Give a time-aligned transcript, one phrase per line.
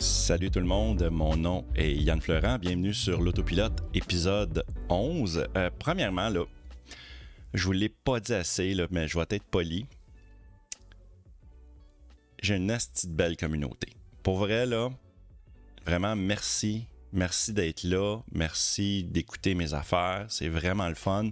[0.00, 2.56] Salut tout le monde, mon nom est Yann Fleurant.
[2.58, 5.48] Bienvenue sur l'autopilote épisode 11.
[5.56, 6.44] Euh, premièrement, là,
[7.52, 9.86] je vous l'ai pas dit assez, mais je vais être poli.
[12.40, 13.88] J'ai une petite belle communauté.
[14.22, 14.66] Pour vrai,
[15.84, 16.86] vraiment merci.
[17.12, 18.20] Merci d'être là.
[18.30, 20.26] Merci d'écouter mes affaires.
[20.28, 21.30] C'est vraiment le fun.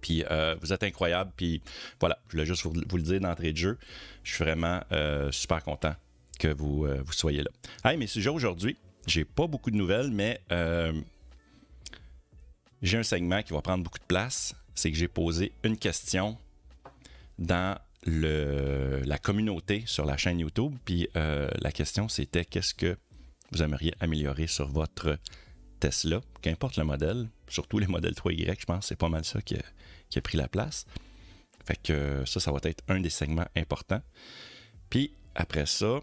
[0.00, 1.30] Puis euh, vous êtes incroyable.
[1.36, 1.62] Puis
[2.00, 3.78] voilà, je voulais juste vous, vous le dire d'entrée de jeu.
[4.24, 5.94] Je suis vraiment euh, super content
[6.42, 7.50] que vous, euh, vous soyez là.
[7.84, 10.92] Hey, mes sujets aujourd'hui, j'ai pas beaucoup de nouvelles, mais euh,
[12.82, 14.52] j'ai un segment qui va prendre beaucoup de place.
[14.74, 16.36] C'est que j'ai posé une question
[17.38, 20.74] dans la communauté sur la chaîne YouTube.
[20.84, 22.96] Puis euh, la question, c'était qu'est-ce que
[23.52, 25.18] vous aimeriez améliorer sur votre
[25.78, 29.54] Tesla, qu'importe le modèle, surtout les modèles 3Y, je pense, c'est pas mal ça qui
[29.54, 29.62] a,
[30.10, 30.86] qui a pris la place.
[31.64, 34.02] Fait que ça, ça va être un des segments importants.
[34.90, 36.00] Puis après ça,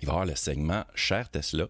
[0.00, 1.66] il va y avoir le segment Cher Tesla.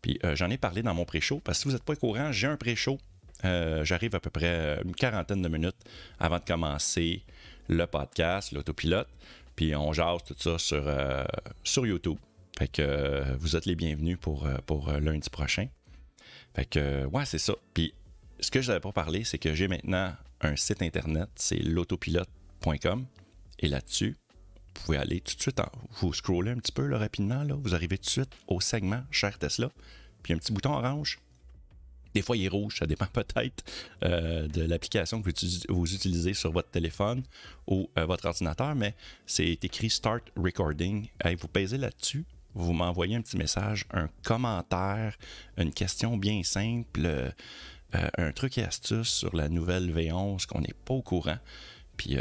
[0.00, 1.96] Puis euh, j'en ai parlé dans mon pré-show parce que si vous n'êtes pas au
[1.96, 2.98] courant, j'ai un pré-show.
[3.44, 5.76] Euh, J'arrive à peu près une quarantaine de minutes
[6.18, 7.24] avant de commencer
[7.68, 9.08] le podcast, l'autopilote.
[9.56, 11.24] Puis on jase tout ça sur, euh,
[11.76, 12.18] YouTube.
[12.58, 15.68] Fait que vous êtes les bienvenus pour, pour lundi prochain.
[16.54, 17.54] Fait que, ouais, c'est ça.
[17.72, 17.94] Puis
[18.40, 23.06] ce que je n'avais pas parlé, c'est que j'ai maintenant un site internet, c'est l'autopilote.com.
[23.60, 24.16] Et là-dessus,
[24.74, 25.70] vous pouvez aller tout de suite, en,
[26.00, 29.70] vous scrollez un petit peu rapidement, vous arrivez tout de suite au segment Cher Tesla,
[30.22, 31.18] puis un petit bouton orange.
[32.14, 33.64] Des fois, il est rouge, ça dépend peut-être
[34.04, 35.30] euh, de l'application que
[35.68, 37.22] vous, utilisez sur votre téléphone
[37.66, 38.94] ou euh, votre ordinateur, mais
[39.26, 41.08] c'est écrit Start Recording.
[41.24, 45.16] Hey, vous pèsez là-dessus, vous m'envoyez un petit message, un commentaire,
[45.56, 47.30] une question bien simple, euh,
[48.18, 51.38] un truc et astuce sur la nouvelle V11 qu'on n'est pas au courant.
[51.96, 52.16] Puis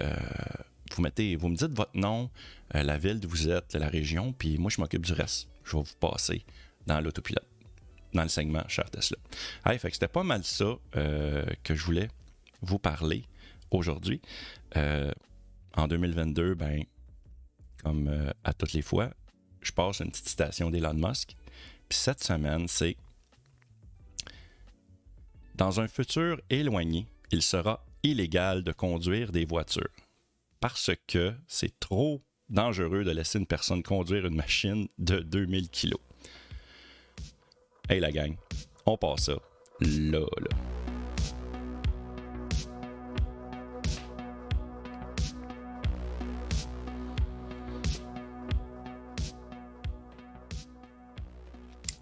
[0.95, 2.29] vous mettez, vous me dites votre nom,
[2.75, 5.49] euh, la ville d'où vous êtes, la région, puis moi je m'occupe du reste.
[5.63, 6.43] Je vais vous passer
[6.87, 7.47] dans l'autopilote,
[8.13, 9.17] dans le segment Cher Tesla.
[9.65, 12.09] Hey, fait que c'était pas mal ça euh, que je voulais
[12.61, 13.23] vous parler
[13.69, 14.21] aujourd'hui.
[14.77, 15.11] Euh,
[15.75, 16.83] en 2022, ben,
[17.83, 19.11] comme à toutes les fois,
[19.61, 21.35] je passe une petite citation d'Elon Musk.
[21.87, 22.97] Puis cette semaine, c'est
[25.55, 29.89] Dans un futur éloigné, il sera illégal de conduire des voitures
[30.61, 35.95] parce que c'est trop dangereux de laisser une personne conduire une machine de 2000 kg.
[37.89, 38.37] Hey la gang,
[38.85, 39.33] on passe ça
[39.81, 40.25] là.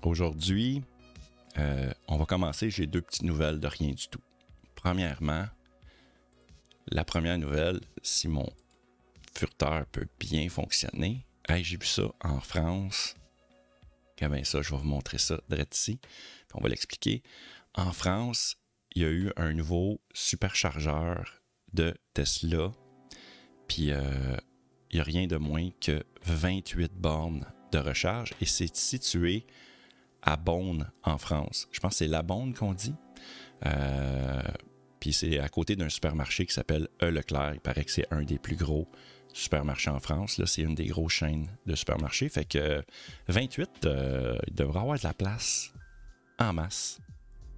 [0.01, 0.81] Aujourd'hui,
[1.57, 2.69] euh, on va commencer.
[2.69, 4.21] J'ai deux petites nouvelles de rien du tout.
[4.75, 5.45] Premièrement,
[6.91, 8.49] la première nouvelle, si mon
[9.35, 11.25] furteur peut bien fonctionner.
[11.49, 13.15] J'ai vu ça en France.
[14.17, 15.99] Comme ça, je vais vous montrer ça direct ici.
[16.53, 17.23] On va l'expliquer.
[17.73, 18.57] En France,
[18.93, 21.41] il y a eu un nouveau superchargeur
[21.73, 22.71] de Tesla.
[23.67, 24.37] Puis euh,
[24.91, 29.45] il n'y a rien de moins que 28 bornes de recharge et c'est situé
[30.21, 31.67] à Beaune en France.
[31.71, 32.95] Je pense que c'est la Beaune qu'on dit.
[33.65, 34.41] Euh,
[34.99, 37.53] puis c'est à côté d'un supermarché qui s'appelle E Leclerc.
[37.55, 38.87] Il paraît que c'est un des plus gros
[39.33, 40.37] supermarchés en France.
[40.37, 42.29] Là, c'est une des grosses chaînes de supermarchés.
[42.29, 42.83] Fait que
[43.27, 45.71] 28, euh, il devrait avoir de la place
[46.39, 46.99] en masse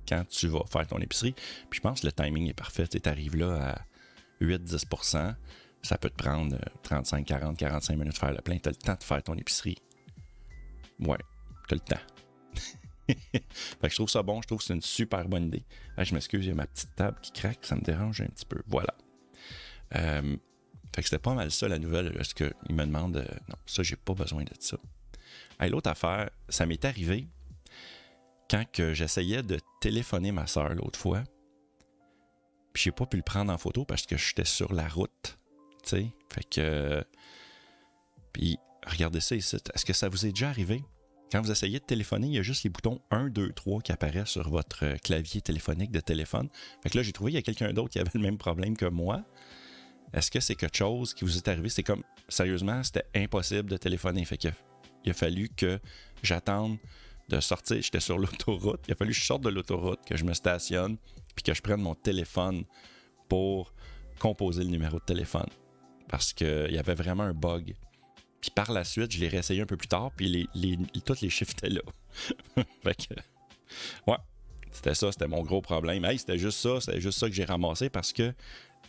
[0.08, 1.34] quand tu vas faire ton épicerie.
[1.70, 2.88] Puis je pense que le timing est parfait.
[2.88, 5.36] Tu arrives là à 8-10%
[5.82, 8.58] ça peut te prendre 35, 40, 45 minutes de faire le plein.
[8.58, 9.78] Tu as le temps de faire ton épicerie.
[11.00, 11.18] Ouais,
[11.68, 12.02] tu as le temps.
[13.08, 13.42] fait
[13.82, 15.64] que je trouve ça bon, je trouve que c'est une super bonne idée.
[15.98, 18.28] Ah, je m'excuse, il y a ma petite table qui craque, ça me dérange un
[18.28, 18.62] petit peu.
[18.68, 18.96] Voilà.
[19.96, 20.38] Euh,
[20.96, 22.16] fait que c'était pas mal ça la nouvelle.
[22.20, 24.78] Est-ce qu'il me demande euh, non, ça, j'ai pas besoin de ça.
[25.60, 27.28] Hey, L'autre affaire, ça m'est arrivé
[28.50, 31.24] quand que j'essayais de téléphoner ma soeur l'autre fois.
[32.74, 35.38] Puis j'ai pas pu le prendre en photo parce que j'étais sur la route.
[35.84, 36.08] Tu sais?
[36.30, 37.04] Fait que.
[38.34, 39.58] Puis regardez ça ici.
[39.74, 40.84] Est-ce que ça vous est déjà arrivé?
[41.32, 43.94] Quand vous essayez de téléphoner, il y a juste les boutons 1, 2, 3 qui
[43.94, 46.50] apparaissent sur votre clavier téléphonique de téléphone.
[46.84, 48.76] Fait que là, j'ai trouvé qu'il y a quelqu'un d'autre qui avait le même problème
[48.76, 49.24] que moi.
[50.14, 51.70] Est-ce que c'est quelque chose qui vous est arrivé?
[51.70, 54.26] C'est comme, sérieusement, c'était impossible de téléphoner.
[54.26, 54.54] Fait qu'il a,
[55.06, 55.80] il a fallu que
[56.22, 56.78] j'attende
[57.30, 57.82] de sortir.
[57.82, 58.82] J'étais sur l'autoroute.
[58.90, 60.98] Il a fallu que je sorte de l'autoroute, que je me stationne,
[61.34, 62.66] puis que je prenne mon téléphone
[63.30, 63.74] pour
[64.20, 65.48] composer le numéro de téléphone.
[66.10, 67.74] Parce qu'il y avait vraiment un bug.
[68.42, 71.22] Puis par la suite, je l'ai réessayé un peu plus tard, puis les, les, tous
[71.22, 71.82] les chiffres étaient là.
[72.84, 73.14] fait que,
[74.08, 74.18] ouais,
[74.72, 76.04] c'était ça, c'était mon gros problème.
[76.06, 78.34] Hey, c'était juste ça, c'était juste ça que j'ai ramassé parce que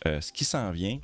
[0.07, 0.99] euh, ce qui s'en vient,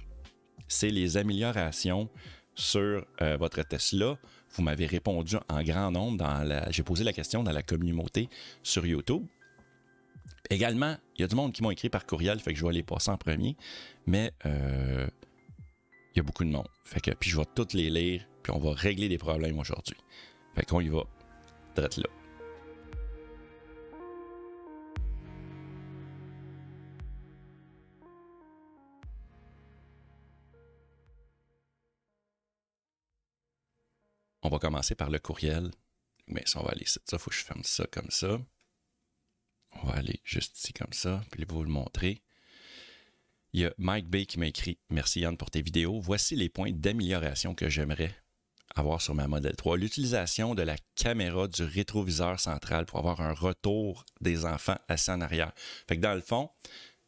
[0.68, 2.10] c'est les améliorations
[2.56, 4.18] sur euh, votre Tesla
[4.52, 6.18] Vous m'avez répondu en grand nombre.
[6.18, 6.70] Dans la...
[6.72, 8.30] J'ai posé la question dans la communauté
[8.64, 9.26] sur YouTube.
[10.50, 12.74] Également, il y a du monde qui m'ont écrit par courriel, fait que je vais
[12.74, 13.56] les passer en premier.
[14.08, 15.08] Mais euh,
[16.14, 16.68] il y a beaucoup de monde.
[16.84, 19.98] Fait que, puis je vais toutes les lire, puis on va régler des problèmes aujourd'hui.
[20.56, 21.04] Fait qu'on y va.
[21.76, 22.10] D'être là.
[34.42, 35.70] On va commencer par le courriel.
[36.26, 37.00] Mais ça, on va aller ici.
[37.06, 38.40] Ça, faut que je ferme ça comme ça.
[39.74, 42.24] On va aller juste ici comme ça, puis vous le montrer.
[43.54, 46.00] Il y a Mike Bay qui m'a écrit Merci Yann pour tes vidéos.
[46.00, 48.16] Voici les points d'amélioration que j'aimerais
[48.80, 49.78] avoir sur ma Model 3.
[49.78, 55.22] L'utilisation de la caméra du rétroviseur central pour avoir un retour des enfants assis en
[55.22, 55.52] arrière.
[55.88, 56.50] Fait que dans le fond,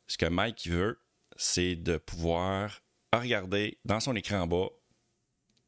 [0.07, 0.99] ce que Mike veut,
[1.37, 2.81] c'est de pouvoir
[3.13, 4.67] regarder dans son écran en bas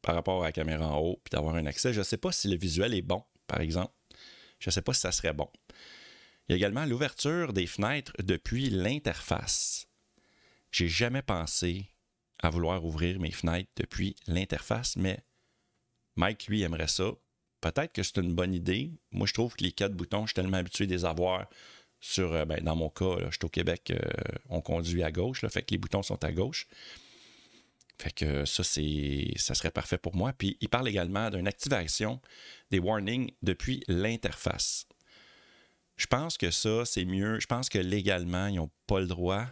[0.02, 1.92] par rapport à la caméra en haut, puis d'avoir un accès.
[1.92, 3.94] Je ne sais pas si le visuel est bon, par exemple.
[4.58, 5.48] Je ne sais pas si ça serait bon.
[6.48, 9.86] Il y a également l'ouverture des fenêtres depuis l'interface.
[10.70, 11.88] J'ai jamais pensé
[12.40, 15.24] à vouloir ouvrir mes fenêtres depuis l'interface, mais
[16.16, 17.12] Mike, lui, aimerait ça.
[17.60, 18.92] Peut-être que c'est une bonne idée.
[19.10, 21.46] Moi, je trouve que les quatre boutons, je suis tellement habitué de les avoir
[22.00, 23.98] sur, euh, ben, dans mon cas, je suis au Québec, euh,
[24.50, 26.66] on conduit à gauche, là, fait que les boutons sont à gauche.
[27.98, 30.32] Fait que ça, c'est, ça serait parfait pour moi.
[30.32, 32.20] Puis il parle également d'une activation
[32.70, 34.86] des warnings depuis l'interface.
[35.96, 37.38] Je pense que ça, c'est mieux.
[37.38, 39.46] Je pense que légalement, ils n'ont pas le droit.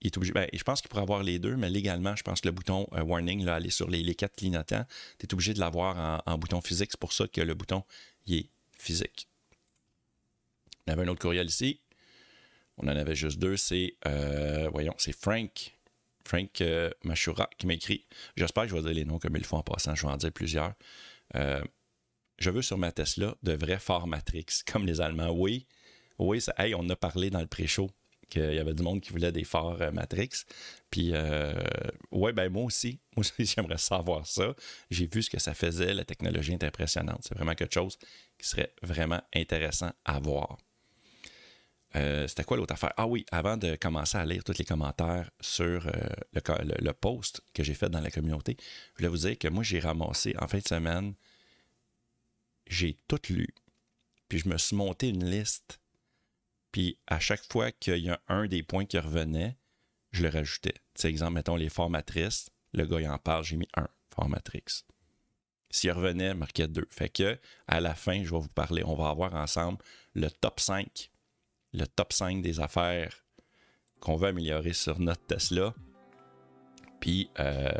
[0.00, 2.40] Il est obligé, ben, je pense qu'il pourrait avoir les deux, mais légalement, je pense
[2.40, 4.84] que le bouton euh, warning, là, aller sur les, quatre clignotants,
[5.18, 6.90] tu es obligé de l'avoir en, bouton physique.
[6.92, 7.82] C'est pour ça que le bouton
[8.28, 8.48] est
[8.78, 9.28] physique.
[10.86, 11.80] On avait un autre courriel ici.
[12.76, 13.56] On en avait juste deux.
[13.56, 15.74] C'est, euh, voyons, c'est Frank
[16.28, 18.04] Frank euh, Mashura qui m'écrit.
[18.36, 20.16] J'espère que je vais dire les noms comme il faut en passant, je vais en
[20.16, 20.74] dire plusieurs.
[21.36, 21.62] Euh,
[22.38, 25.30] je veux sur ma Tesla de vrais phares Matrix, comme les Allemands.
[25.30, 25.66] Oui,
[26.18, 27.90] oui, ça, hey, on a parlé dans le pré-show
[28.28, 30.44] qu'il y avait du monde qui voulait des phares euh, Matrix.
[30.90, 31.12] Puis,
[32.12, 34.54] ouais, ben moi aussi, moi aussi, j'aimerais savoir ça.
[34.90, 37.20] J'ai vu ce que ça faisait, la technologie est impressionnante.
[37.22, 37.98] C'est vraiment quelque chose
[38.38, 40.58] qui serait vraiment intéressant à voir.
[41.96, 42.92] Euh, c'était quoi l'autre affaire?
[42.96, 45.92] Ah oui, avant de commencer à lire tous les commentaires sur euh,
[46.32, 48.56] le, post que j'ai fait dans la communauté,
[48.94, 51.14] je voulais vous dire que moi, j'ai ramassé en fin de semaine,
[52.66, 53.48] j'ai tout lu,
[54.28, 55.80] puis je me suis monté une liste,
[56.78, 59.56] puis à chaque fois qu'il y a un des points qui revenait,
[60.12, 60.74] je le rajoutais.
[60.94, 64.84] Tu sais, exemple, mettons les formatrices, le gars il en parle, j'ai mis un formatrix.
[65.72, 66.86] S'il revenait, marquait deux.
[66.88, 67.36] Fait que
[67.66, 69.78] à la fin, je vais vous parler, on va avoir ensemble
[70.14, 71.10] le top 5
[71.72, 73.12] le top 5 des affaires
[73.98, 75.74] qu'on veut améliorer sur notre Tesla.
[77.00, 77.72] Puis euh,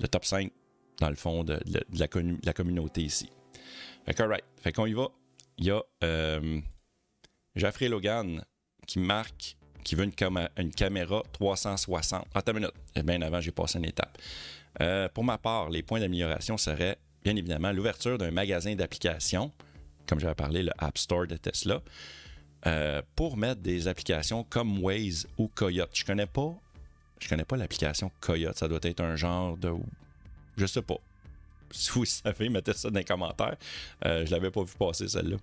[0.00, 0.52] le top 5,
[1.00, 1.58] dans le fond, de,
[1.94, 3.30] la, communauté ici.
[4.04, 4.22] Fait que,
[4.58, 5.08] Fait qu'on y va.
[5.56, 6.60] Il y a euh,
[7.58, 8.42] Jeffrey Logan
[8.86, 12.26] qui marque qui veut une, caméra 360.
[12.34, 12.74] Attends une minute.
[12.94, 14.18] Eh bien avant, j'ai passé une étape.
[14.82, 19.50] Euh, pour ma part, les points d'amélioration seraient bien évidemment l'ouverture d'un magasin d'applications,
[20.06, 21.80] comme j'avais parlé, le App Store de Tesla.
[22.66, 25.90] Euh, pour mettre des applications comme Waze ou Coyote.
[25.94, 26.54] Je connais pas.
[27.18, 28.58] Je connais pas l'application Coyote.
[28.58, 29.72] Ça doit être un genre de.
[30.56, 30.98] Je sais pas.
[31.70, 33.56] Si vous savez, mettez ça dans les commentaires.
[34.06, 35.36] Euh, je l'avais pas vu passer celle-là.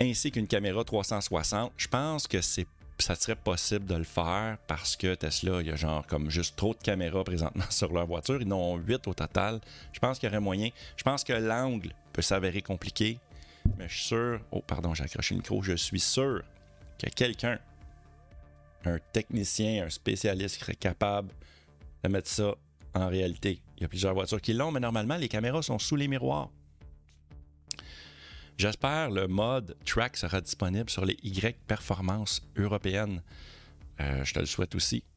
[0.00, 1.72] Ainsi qu'une caméra 360.
[1.76, 2.66] Je pense que c'est
[2.98, 6.56] ça serait possible de le faire parce que Tesla, il y a genre comme juste
[6.56, 8.40] trop de caméras présentement sur leur voiture.
[8.40, 9.60] Ils en ont 8 au total.
[9.92, 10.70] Je pense qu'il y aurait moyen.
[10.96, 13.18] Je pense que l'angle peut s'avérer compliqué.
[13.78, 16.42] Mais je suis sûr, oh pardon, j'ai accroché le micro, je suis sûr
[16.98, 17.58] que quelqu'un,
[18.84, 21.30] un technicien, un spécialiste serait capable
[22.02, 22.54] de mettre ça
[22.94, 23.60] en réalité.
[23.76, 26.50] Il y a plusieurs voitures qui l'ont, mais normalement, les caméras sont sous les miroirs.
[28.56, 33.20] J'espère le mode track sera disponible sur les Y performances européennes.
[34.00, 35.02] Euh, je te le souhaite aussi.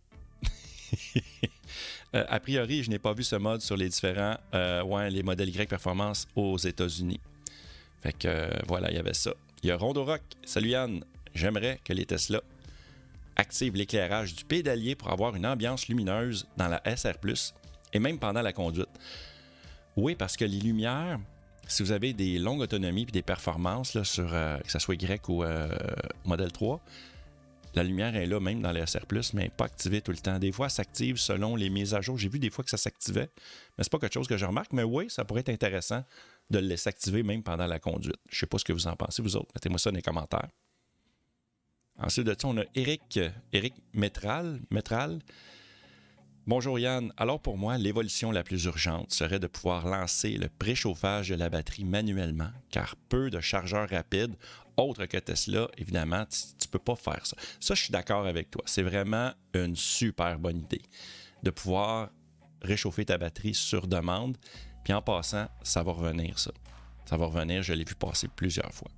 [2.16, 5.24] Euh, a priori, je n'ai pas vu ce mode sur les différents euh, ouais, les
[5.24, 7.20] modèles Y performance aux États-Unis.
[8.02, 9.34] Fait que voilà, il y avait ça.
[9.62, 10.22] Il y a Rondo Rock.
[10.46, 11.04] Salut Yann.
[11.36, 12.42] J'aimerais que les Tesla
[13.36, 17.16] activent l'éclairage du pédalier pour avoir une ambiance lumineuse dans la SR,
[17.92, 18.88] et même pendant la conduite.
[19.98, 21.20] Oui, parce que les lumières,
[21.68, 25.44] si vous avez des longues autonomies et des performances, euh, que ce soit Y ou
[25.44, 25.70] euh,
[26.26, 26.82] Model 3,
[27.76, 30.40] la lumière est là même dans les SR, mais pas activée tout le temps.
[30.40, 32.18] Des fois, elle s'active selon les mises à jour.
[32.18, 33.30] J'ai vu des fois que ça s'activait,
[33.78, 34.74] mais c'est pas quelque chose que je remarque.
[34.74, 36.04] Mais oui, ça pourrait être intéressant
[36.50, 38.18] de le laisser activer même pendant la conduite.
[38.30, 39.52] Je ne sais pas ce que vous en pensez, vous autres.
[39.56, 40.48] Mettez-moi ça dans les commentaires.
[42.00, 43.20] Ensuite de ça, on a Eric,
[43.52, 44.60] Eric Métral
[46.48, 47.12] Bonjour Yann.
[47.18, 51.50] Alors pour moi, l'évolution la plus urgente serait de pouvoir lancer le préchauffage de la
[51.50, 54.34] batterie manuellement, car peu de chargeurs rapides,
[54.78, 57.36] autres que Tesla, évidemment, tu ne peux pas faire ça.
[57.60, 58.62] Ça, je suis d'accord avec toi.
[58.66, 60.84] C'est vraiment une super bonne idée
[61.44, 62.12] de pouvoir
[62.62, 64.38] réchauffer ta batterie sur demande.
[64.86, 66.52] Puis en passant, ça va revenir, ça.
[67.10, 68.90] Ça va revenir, je l'ai vu passer plusieurs fois.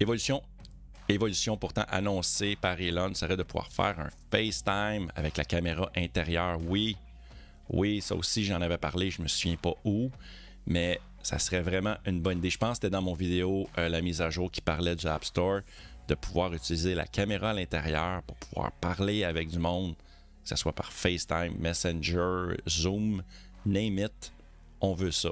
[0.00, 0.42] Évolution
[1.08, 6.58] Évolution pourtant annoncée par Elon serait de pouvoir faire un FaceTime avec la caméra intérieure.
[6.66, 6.96] Oui,
[7.68, 10.10] oui, ça aussi j'en avais parlé, je me souviens pas où,
[10.66, 12.50] mais ça serait vraiment une bonne idée.
[12.50, 15.06] Je pense que c'était dans mon vidéo euh, la mise à jour qui parlait du
[15.06, 15.60] App Store
[16.08, 19.94] de pouvoir utiliser la caméra à l'intérieur pour pouvoir parler avec du monde,
[20.42, 23.22] que ce soit par FaceTime, Messenger, Zoom,
[23.64, 24.32] name it,
[24.80, 25.30] on veut ça.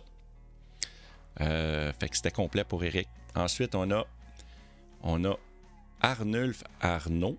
[1.40, 3.08] Euh, fait que c'était complet pour Eric.
[3.34, 4.04] Ensuite, on a,
[5.02, 5.36] on a
[6.00, 7.36] Arnulf Arnaud.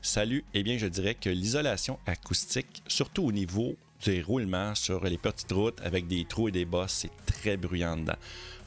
[0.00, 5.18] Salut, eh bien je dirais que l'isolation acoustique, surtout au niveau des roulements sur les
[5.18, 8.16] petites routes avec des trous et des bosses, c'est très bruyant dedans.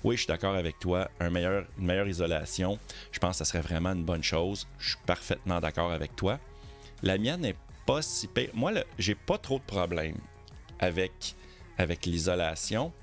[0.04, 2.80] Oui, je suis d'accord avec toi, une meilleure isolation,
[3.12, 4.68] je pense que ça serait vraiment une bonne chose.
[4.80, 6.40] Je suis parfaitement d'accord avec toi.
[7.04, 8.50] La mienne n'est pas si pire.
[8.54, 10.18] Moi, j'ai pas trop de problèmes
[10.80, 11.36] avec
[12.06, 12.94] l'isolation.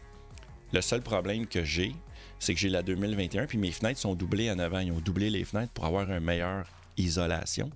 [0.72, 1.94] Le seul problème que j'ai,
[2.38, 4.80] c'est que j'ai la 2021, puis mes fenêtres sont doublées en avant.
[4.80, 7.70] Ils ont doublé les fenêtres pour avoir une meilleure isolation.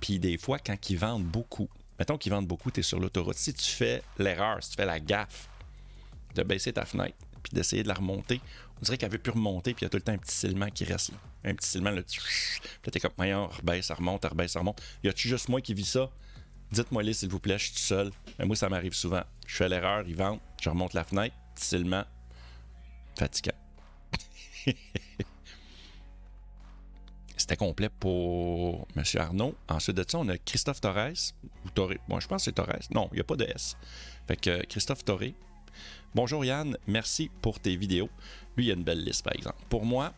[0.00, 1.68] Puis des fois, quand ils vendent beaucoup,
[1.98, 4.86] mettons qu'ils vendent beaucoup, tu es sur l'autoroute, si tu fais l'erreur, si tu fais
[4.86, 5.48] la gaffe
[6.34, 8.40] de baisser ta fenêtre, puis d'essayer de la remonter,
[8.78, 10.34] on dirait qu'elle veut plus remonter, puis il y a tout le temps un petit
[10.34, 11.18] silement qui reste là.
[11.44, 12.20] Un petit silement, là, tu
[12.92, 14.82] es comme, voyons, rebaisse, ça remonte, rebaisse, ça remonte.
[15.04, 16.10] Y a-tu juste moi qui vis ça?
[16.72, 18.10] Dites-moi les s'il vous plaît, je suis tout seul.
[18.38, 19.22] Mais moi, ça m'arrive souvent.
[19.46, 22.04] Je fais l'erreur, ils vendent, je remonte la fenêtre, petit silement,
[23.16, 23.56] fatigant.
[27.36, 29.02] C'était complet pour M.
[29.16, 29.56] Arnaud.
[29.68, 31.32] Ensuite de ça, on a Christophe Torres.
[31.64, 31.98] Ou Torres.
[32.08, 32.78] Moi, je pense que c'est Torres.
[32.92, 33.76] Non, il n'y a pas de S.
[34.28, 35.32] Fait que Christophe Torres.
[36.14, 38.10] Bonjour Yann, merci pour tes vidéos.
[38.56, 39.56] Lui, il a une belle liste, par exemple.
[39.70, 40.12] Pour moi,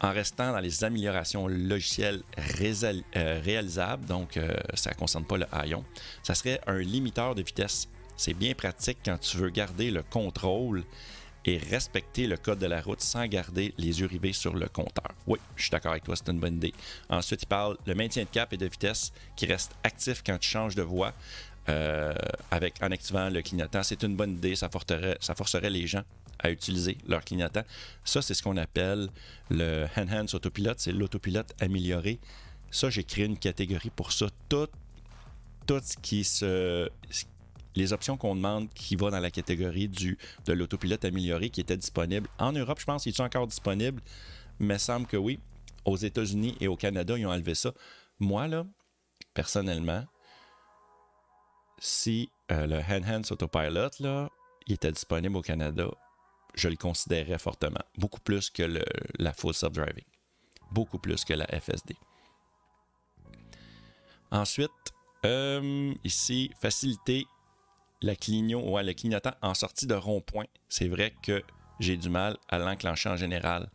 [0.00, 5.46] en restant dans les améliorations logicielles euh, réalisables, donc euh, ça ne concerne pas le
[5.52, 5.84] haillon,
[6.22, 7.88] ça serait un limiteur de vitesse.
[8.16, 10.84] C'est bien pratique quand tu veux garder le contrôle
[11.44, 15.10] et respecter le code de la route sans garder les yeux rivés sur le compteur.
[15.26, 16.74] Oui, je suis d'accord avec toi, c'est une bonne idée.
[17.08, 20.48] Ensuite, il parle le maintien de cap et de vitesse qui reste actif quand tu
[20.48, 21.14] changes de voie
[21.68, 22.14] euh,
[22.50, 23.82] avec, en activant le clignotant.
[23.82, 26.02] C'est une bonne idée, ça forcerait, ça forcerait les gens
[26.38, 27.62] à utiliser leur clignotant.
[28.04, 29.08] Ça, c'est ce qu'on appelle
[29.50, 32.18] le Enhance Autopilot, c'est l'autopilote amélioré.
[32.70, 34.26] Ça, j'ai créé une catégorie pour ça.
[34.48, 34.68] Tout,
[35.66, 36.88] tout ce qui se,
[37.74, 41.76] les options qu'on demande qui vont dans la catégorie du, de l'autopilote amélioré qui était
[41.76, 42.28] disponible.
[42.38, 44.02] En Europe, je pense qu'il est encore disponible,
[44.58, 45.40] mais semble que oui.
[45.84, 47.72] Aux États-Unis et au Canada, ils ont enlevé ça.
[48.18, 48.66] Moi, là,
[49.32, 50.04] personnellement,
[51.78, 54.28] si euh, le Enhanced Autopilot, là,
[54.66, 55.88] il était disponible au Canada,
[56.54, 57.80] je le considérais fortement.
[57.96, 58.82] Beaucoup plus que
[59.18, 60.04] la Full Self-Driving.
[60.70, 61.96] Beaucoup plus que la FSD.
[64.30, 64.70] Ensuite,
[65.24, 66.50] euh, ici,
[68.02, 71.42] le clignotant en sortie de rond-point, c'est vrai que
[71.78, 73.70] j'ai du mal à l'enclencher en général.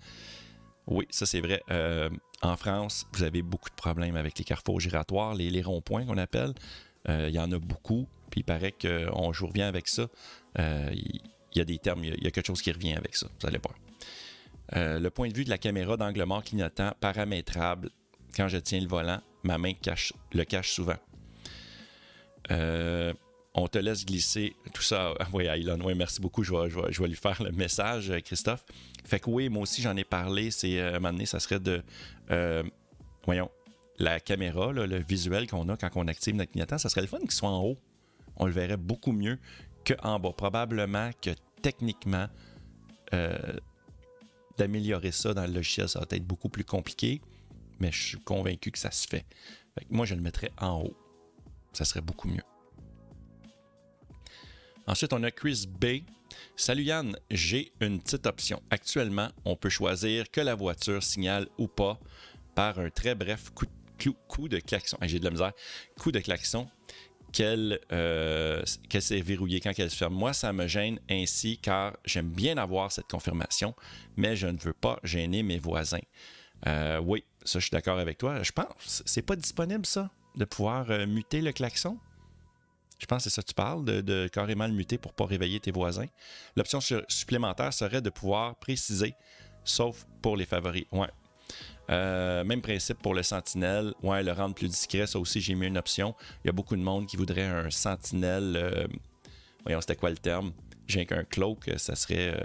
[0.88, 1.63] Oui, ça c'est vrai.
[1.72, 2.10] Euh,
[2.41, 6.53] en France, vous avez beaucoup de problèmes avec les carrefours giratoires, les, ronds-points qu'on appelle.
[7.10, 8.08] Euh, il y en a beaucoup.
[8.29, 10.08] Puis il paraît qu'on joue bien avec ça.
[10.60, 11.22] Euh, il
[11.55, 13.27] y, a des termes, il y, a quelque chose qui revient avec ça.
[13.39, 13.75] Vous allez voir.
[15.00, 17.89] le point de vue de la caméra d'angle mort clignotant paramétrable.
[18.36, 19.72] Quand je tiens le volant, ma main
[20.34, 20.98] le cache souvent.
[22.51, 23.13] Euh,
[23.56, 25.14] on te laisse glisser tout ça.
[25.20, 26.44] Ah oui, Elon, oui, merci beaucoup.
[26.44, 28.66] Je vais, lui faire le message, euh, Christophe.
[29.06, 30.52] Fait que oui, moi aussi, j'en ai parlé.
[30.52, 31.82] C'est, euh, à un moment ça serait de.
[32.32, 32.64] Euh,
[33.24, 33.50] voyons,
[33.98, 37.20] la caméra, le visuel qu'on a quand on active notre clignotant, ça serait le fun
[37.20, 37.78] qu'il soit en haut.
[38.36, 39.40] On le verrait beaucoup mieux
[39.86, 40.34] qu'en bas.
[40.36, 41.32] Probablement que
[41.62, 42.28] techniquement,
[44.58, 47.22] d'améliorer ça dans le logiciel, ça va être beaucoup plus compliqué,
[47.80, 49.26] mais je suis convaincu que ça se fait.
[49.74, 50.98] fait moi, je le mettrais en haut.
[51.72, 52.44] Ça serait beaucoup mieux.
[54.88, 56.04] Ensuite, on a Chris B.
[56.56, 58.62] Salut Yann, j'ai une petite option.
[58.70, 62.00] Actuellement, on peut choisir que la voiture signale ou pas
[62.54, 64.98] par un très bref coup, de klaxon.
[65.01, 65.54] j'ai de la misère.
[66.00, 66.68] Coup de klaxon
[67.32, 68.63] qu'elle euh,
[69.00, 70.13] s'est verrouillée quand elle se ferme.
[70.13, 73.75] Moi, ça me gêne ainsi car j'aime bien avoir cette confirmation,
[74.15, 76.00] mais je ne veux pas gêner mes voisins.
[76.68, 78.44] Euh, oui, ça, je suis d'accord avec toi.
[78.44, 81.98] Je pense, c'est pas disponible ça, de pouvoir euh, muter le klaxon?
[82.98, 85.25] Je pense que c'est ça que tu parles, de, carrément le muter pour ne pas
[85.25, 86.08] réveiller tes voisins.
[86.56, 89.16] L'option supplémentaire serait de pouvoir préciser,
[89.64, 90.86] sauf pour les favoris.
[90.92, 91.10] Ouais.
[91.92, 93.94] Euh, même principe pour le Sentinelle.
[94.02, 96.16] Ouais, le rendre plus discret, ça aussi, j'ai mis une option.
[96.44, 98.54] Il y a beaucoup de monde qui voudrait un Sentinelle.
[98.56, 98.88] Euh,
[99.64, 100.54] voyons, c'était quoi le terme?
[100.88, 102.40] J'ai qu'un cloak, ça serait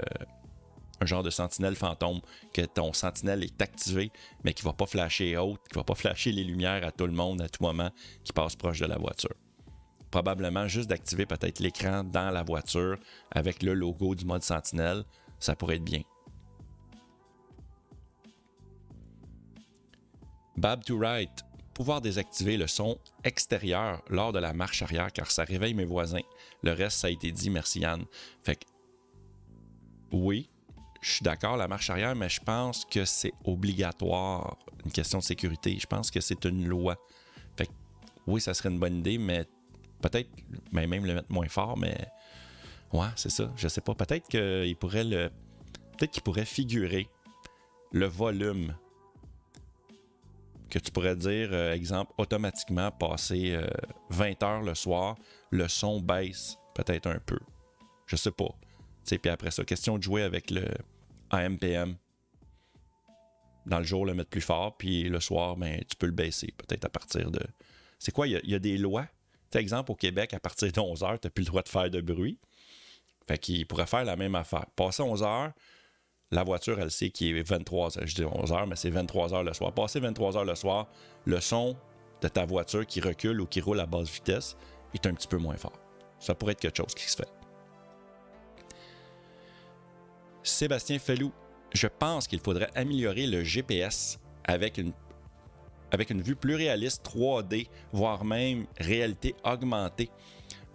[1.01, 2.21] un genre de sentinelle fantôme,
[2.53, 4.13] que ton sentinelle est activé,
[4.45, 7.13] mais qui va pas flasher haute, qui va pas flasher les lumières à tout le
[7.13, 7.91] monde à tout moment
[8.25, 9.35] qui passe proche de la voiture.
[10.11, 12.99] Probablement juste d'activer peut-être l'écran dans la voiture
[13.31, 15.05] avec le logo du mode sentinelle,
[15.39, 16.03] ça pourrait être bien.
[20.57, 21.31] Bab to Right,
[21.73, 26.21] pouvoir désactiver le son extérieur lors de la marche arrière car ça réveille mes voisins.
[26.63, 28.05] Le reste, ça a été dit, merci Yann.
[28.43, 28.67] Fait que,
[30.13, 30.51] oui,
[31.01, 35.25] je suis d'accord, la marche arrière, mais je pense que c'est obligatoire, une question de
[35.25, 35.79] sécurité.
[35.81, 36.97] Je pense que c'est une loi.
[37.57, 37.73] Fait que,
[38.27, 39.47] oui, ça serait une bonne idée, mais
[40.01, 40.31] peut-être
[40.73, 41.97] mais même le mettre moins fort, mais
[42.93, 43.53] ouais, c'est ça.
[43.57, 43.95] Je sais pas.
[43.95, 45.31] Peut-être qu'il pourrait le.
[45.97, 47.09] Peut-être qu'il pourrait figurer
[47.93, 48.75] le volume
[50.71, 53.59] que tu pourrais dire, euh, exemple, automatiquement passer
[54.11, 55.17] 20 euh, heures le soir,
[55.51, 57.39] le son baisse peut-être un peu.
[58.07, 58.55] Je sais pas.
[59.05, 60.65] Puis après ça, question de jouer avec le
[61.31, 61.97] AMPM.
[63.67, 66.53] Dans le jour, le mettre plus fort, puis le soir, ben, tu peux le baisser,
[66.57, 67.41] peut-être à partir de.
[67.99, 69.07] C'est quoi Il y, a des lois.
[69.55, 71.91] Exemple, au Québec, à partir de 11 h tu n'as plus le droit de faire
[71.91, 72.39] de bruit.
[73.27, 74.67] Fait qu'il pourrait faire la même affaire.
[74.77, 75.53] Passer 11 h
[76.33, 79.29] la voiture, elle sait qu'il est 23 h Je dis 11 h mais c'est 23
[79.31, 79.73] h le soir.
[79.73, 80.89] Passer 23 h le soir,
[81.25, 81.77] le son
[82.23, 84.57] de ta voiture qui recule ou qui roule à basse vitesse
[84.95, 85.79] est un petit peu moins fort.
[86.19, 87.29] Ça pourrait être quelque chose qui se fait.
[90.43, 91.33] Sébastien Fellou,
[91.75, 94.93] je pense qu'il faudrait améliorer le GPS avec une,
[95.91, 100.11] avec une vue plus réaliste 3D, voire même réalité augmentée.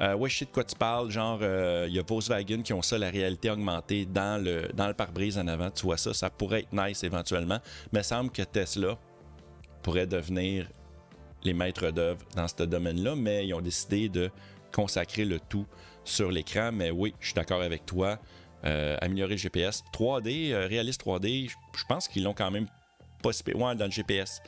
[0.02, 1.10] Euh, ouais, je sais de quoi tu parles.
[1.10, 4.88] Genre, il euh, y a Volkswagen qui ont ça, la réalité augmentée dans le, dans
[4.88, 5.72] le pare-brise en avant.
[5.72, 7.60] Tu vois ça, ça pourrait être nice éventuellement.
[7.94, 8.98] Mais il semble que Tesla
[9.82, 10.68] pourrait devenir
[11.44, 14.32] les maîtres d'œuvre dans ce domaine-là, mais ils ont décidé de
[14.74, 15.66] consacrer le tout
[16.04, 16.72] sur l'écran.
[16.74, 18.20] Mais oui, je suis d'accord avec toi.
[18.66, 19.84] Euh, améliorer le GPS.
[19.94, 22.66] 3D, euh, réaliste 3D, je pense qu'ils l'ont quand même
[23.22, 24.42] pas ouais, dans le GPS.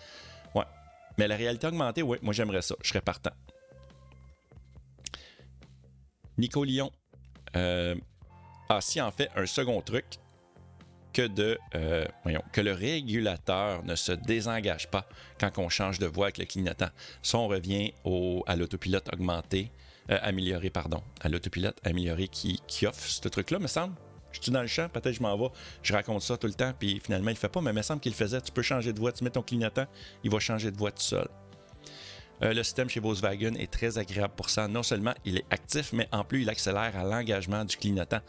[1.17, 2.75] Mais la réalité augmentée, oui, moi j'aimerais ça.
[2.81, 3.31] Je serais partant.
[6.37, 6.91] Nico Lyon.
[7.55, 7.95] Euh,
[8.69, 10.05] a si en fait un second truc
[11.13, 11.57] que de
[12.23, 15.07] voyons, que le régulateur ne se désengage pas
[15.39, 16.89] quand on change de voie avec le clignotant.
[17.23, 19.71] Ça, on revient au, à l'autopilote augmenté,
[20.09, 23.95] amélioré, pardon, à l'autopilote amélioré qui, qui offre ce truc-là, me semble.
[24.31, 25.49] Je suis dans le champ, peut-être je m'en vais,
[25.81, 27.81] je raconte ça tout le temps, puis finalement il le fait pas, mais il me
[27.81, 28.41] semble qu'il le faisait.
[28.41, 29.85] Tu peux changer de voie, tu mets ton clignotant,
[30.23, 31.27] il va changer de voie tout seul.
[32.43, 34.67] Euh, le système chez Volkswagen est très agréable pour ça.
[34.67, 38.19] Non seulement il est actif, mais en plus il accélère à l'engagement du clignotant,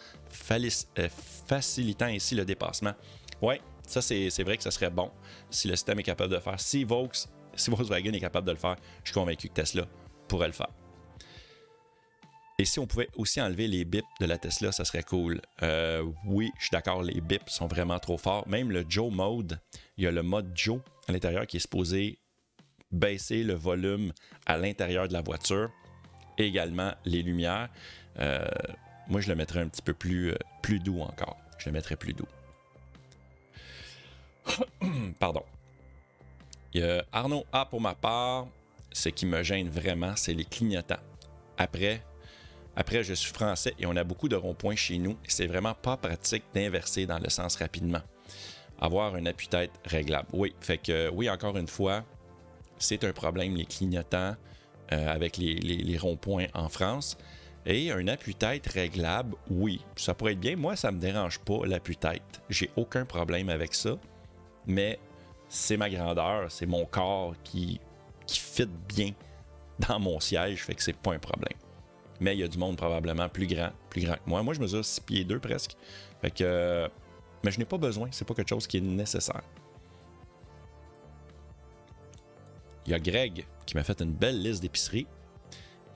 [0.50, 1.08] euh,
[1.46, 2.94] facilitant ainsi le dépassement.
[3.42, 5.10] Oui, ça c'est vrai que ça serait bon
[5.50, 6.58] si le système est capable de le faire.
[6.58, 6.86] Si,
[7.54, 9.84] si Volkswagen est capable de le faire, je suis convaincu que Tesla
[10.26, 10.70] pourrait le faire.
[12.60, 15.40] Et si on pouvait aussi enlever les bips de la Tesla, ça serait cool.
[15.62, 18.48] Euh, oui, je suis d'accord, les bips sont vraiment trop forts.
[18.48, 19.60] Même le Joe Mode,
[19.96, 22.18] il y a le mode Joe à l'intérieur qui est supposé
[22.90, 24.12] baisser le volume
[24.44, 25.70] à l'intérieur de la voiture.
[26.36, 27.68] Également les lumières.
[28.18, 28.48] Euh,
[29.06, 31.36] moi, je le mettrais un petit peu plus, euh, plus doux encore.
[31.58, 32.28] Je le mettrais plus doux.
[35.20, 35.44] Pardon.
[36.74, 38.48] Il y a Arnaud A pour ma part.
[38.90, 40.96] Ce qui me gêne vraiment, c'est les clignotants.
[41.56, 42.02] Après,
[42.80, 45.16] après, je suis français et on a beaucoup de ronds-points chez nous.
[45.26, 48.02] C'est vraiment pas pratique d'inverser dans le sens rapidement.
[48.80, 50.28] Avoir un appui-tête réglable.
[50.32, 52.04] Oui, fait que oui, encore une fois,
[52.78, 54.36] c'est un problème, les clignotants
[54.92, 57.18] euh, avec les, ronds-points en France.
[57.66, 60.54] Et un appui-tête réglable, oui, ça pourrait être bien.
[60.54, 62.40] Moi, ça me dérange pas l'appui-tête.
[62.48, 63.98] J'ai aucun problème avec ça.
[64.68, 65.00] Mais
[65.48, 67.80] c'est ma grandeur, c'est mon corps qui,
[68.24, 69.10] qui fit bien
[69.88, 71.58] dans mon siège, fait que c'est pas un problème
[72.20, 74.42] mais il y a du monde probablement plus grand, plus grand que moi.
[74.42, 75.76] Moi, je mesure 6 pieds 2 presque.
[76.20, 76.88] Fait que,
[77.44, 79.42] mais je n'ai pas besoin, c'est pas quelque chose qui est nécessaire.
[82.86, 85.06] Il y a Greg qui m'a fait une belle liste d'épiceries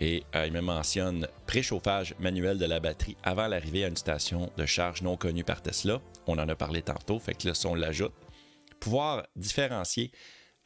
[0.01, 4.51] et euh, il me mentionne préchauffage manuel de la batterie avant l'arrivée à une station
[4.57, 6.01] de charge non connue par Tesla.
[6.27, 8.13] On en a parlé tantôt, fait que là, on l'ajoute.
[8.79, 10.11] Pouvoir différencier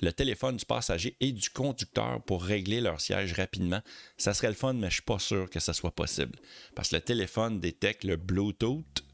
[0.01, 3.81] le téléphone du passager et du conducteur pour régler leur siège rapidement.
[4.17, 6.39] Ça serait le fun, mais je suis pas sûr que ça soit possible.
[6.75, 9.05] Parce que le téléphone détecte le Bluetooth,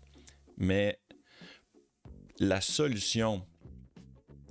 [0.56, 0.98] mais
[2.38, 3.46] la solution,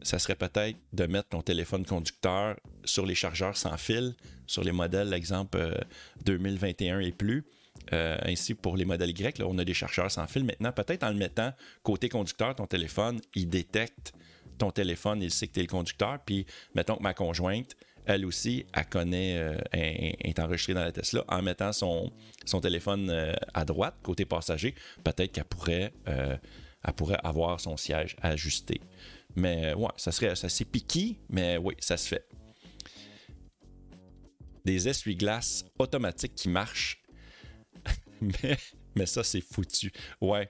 [0.01, 4.15] ça serait peut-être de mettre ton téléphone conducteur sur les chargeurs sans fil,
[4.47, 5.85] sur les modèles, exemple
[6.25, 7.45] 2021 euh, et plus.
[7.93, 10.43] Euh, ainsi pour les modèles Y, là, on a des chargeurs sans fil.
[10.43, 11.51] Maintenant, peut-être en le mettant
[11.83, 14.13] côté conducteur, ton téléphone, il détecte
[14.61, 16.19] ton téléphone, il sait que tu es le conducteur.
[16.23, 16.45] Puis,
[16.75, 21.41] mettons que ma conjointe, elle aussi, elle connaît, euh, est enregistrée dans la Tesla en
[21.41, 22.11] mettant son,
[22.61, 24.75] téléphone euh, à droite, côté passager.
[25.03, 26.37] Peut-être qu'elle pourrait, euh,
[27.23, 28.81] avoir son siège ajusté.
[29.35, 32.27] Mais ouais, ça serait assez piqué, mais oui, ça se fait.
[34.63, 37.01] Des essuie-glaces automatiques qui marchent.
[38.21, 38.57] mais,
[38.95, 39.91] mais ça, c'est foutu.
[40.19, 40.49] Ouais.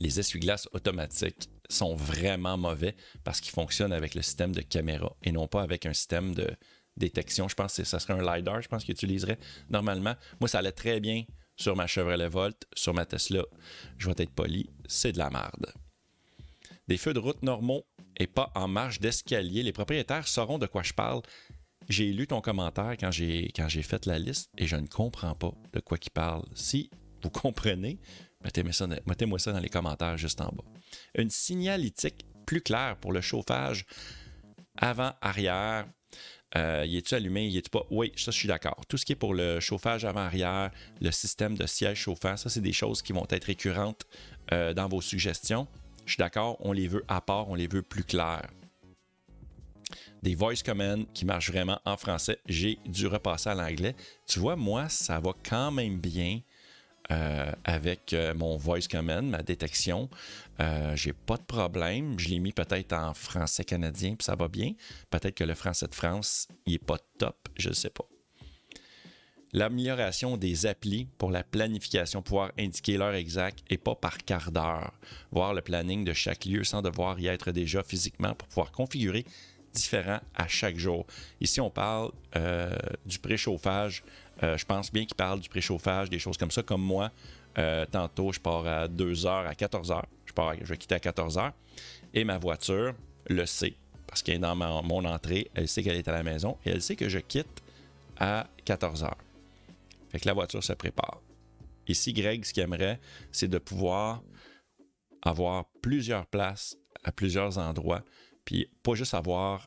[0.00, 5.32] Les essuie-glaces automatiques sont vraiment mauvais parce qu'ils fonctionnent avec le système de caméra et
[5.32, 6.48] non pas avec un système de
[6.96, 7.48] détection.
[7.48, 9.38] Je pense que ça serait un LiDAR, je pense qu'ils utiliseraient
[9.70, 10.14] normalement.
[10.40, 11.24] Moi, ça allait très bien
[11.56, 13.42] sur ma Chevrolet Volt, sur ma Tesla.
[13.98, 15.72] Je vais être poli, c'est de la merde.
[16.88, 17.84] Des feux de route normaux
[18.18, 19.62] et pas en marche d'escalier.
[19.62, 21.22] Les propriétaires sauront de quoi je parle.
[21.88, 23.50] J'ai lu ton commentaire quand j'ai,
[23.82, 26.44] fait la liste et je ne comprends pas de quoi il parle.
[26.54, 26.90] Si
[27.24, 27.98] vous comprenez,
[28.44, 30.64] Mettez-moi ça, dans les commentaires juste en bas.
[31.16, 33.86] Une signalétique plus claire pour le chauffage
[34.76, 35.86] avant-arrière.
[36.56, 37.84] Euh, y est-tu allumé, y est-tu pas?
[37.90, 38.78] Oui, ça, je suis d'accord.
[38.86, 42.60] Tout ce qui est pour le chauffage avant-arrière, le système de siège chauffant, ça, c'est
[42.60, 44.04] des choses qui vont être récurrentes
[44.52, 45.66] euh, dans vos suggestions.
[46.04, 48.50] Je suis d'accord, on les veut à part, on les veut plus clairs.
[50.22, 52.38] Des voice commands qui marchent vraiment en français.
[52.46, 53.96] J'ai dû repasser à l'anglais.
[54.26, 56.40] Tu vois, moi, ça va quand même bien
[57.10, 60.08] euh, avec euh, mon voice command, ma détection.
[60.60, 62.18] Euh, j'ai pas de problème.
[62.18, 64.72] Je l'ai mis peut-être en français canadien, puis ça va bien.
[65.10, 68.06] Peut-être que le français de France, il est pas top, je ne sais pas.
[69.52, 74.94] L'amélioration des applis pour la planification, pouvoir indiquer l'heure exacte et pas par quart d'heure.
[75.30, 79.26] Voir le planning de chaque lieu sans devoir y être déjà physiquement pour pouvoir configurer
[79.74, 81.06] différent à chaque jour.
[81.40, 82.12] Ici, on parle
[83.04, 84.02] du préchauffage
[84.42, 86.62] euh, je pense bien qu'il parle du préchauffage, des choses comme ça.
[86.62, 87.10] Comme moi,
[87.58, 90.02] euh, tantôt, je pars à 2h, à 14h.
[90.26, 91.52] Je, pars, je vais quitter à 14h.
[92.12, 92.94] Et ma voiture
[93.28, 93.74] le sait,
[94.06, 95.50] parce qu'elle est dans mon entrée.
[95.54, 97.62] Elle sait qu'elle est à la maison et elle sait que je quitte
[98.18, 99.12] à 14h.
[100.10, 101.20] Fait que la voiture se prépare.
[101.86, 104.22] Ici, Greg, ce qu'il aimerait, c'est de pouvoir
[105.22, 108.02] avoir plusieurs places à plusieurs endroits,
[108.44, 109.66] puis pas juste avoir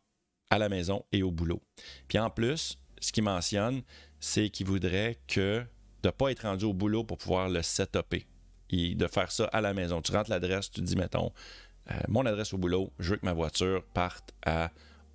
[0.50, 1.62] à la maison et au boulot.
[2.08, 3.84] Puis en plus, ce qu'il mentionne,
[4.20, 5.64] c'est qu'il voudrait que
[6.04, 8.26] de ne pas être rendu au boulot pour pouvoir le setuper
[8.70, 10.02] et de faire ça à la maison.
[10.02, 11.32] Tu rentres l'adresse, tu dis, mettons,
[11.92, 14.72] euh, mon adresse au boulot, je veux que ma voiture parte à,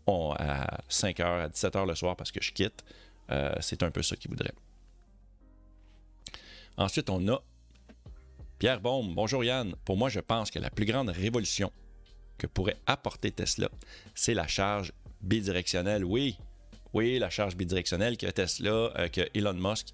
[0.07, 2.85] 5h, à 17h le soir parce que je quitte.
[3.31, 4.55] Euh, c'est un peu ça qu'il voudrait.
[6.77, 7.43] Ensuite, on a
[8.59, 9.15] Pierre Baume.
[9.15, 9.75] Bonjour Yann.
[9.85, 11.73] Pour moi, je pense que la plus grande révolution
[12.39, 13.69] que pourrait apporter Tesla,
[14.15, 16.05] c'est la charge bidirectionnelle.
[16.05, 16.39] Oui,
[16.95, 19.89] oui, la charge bidirectionnelle que Tesla, euh, que Elon Musk,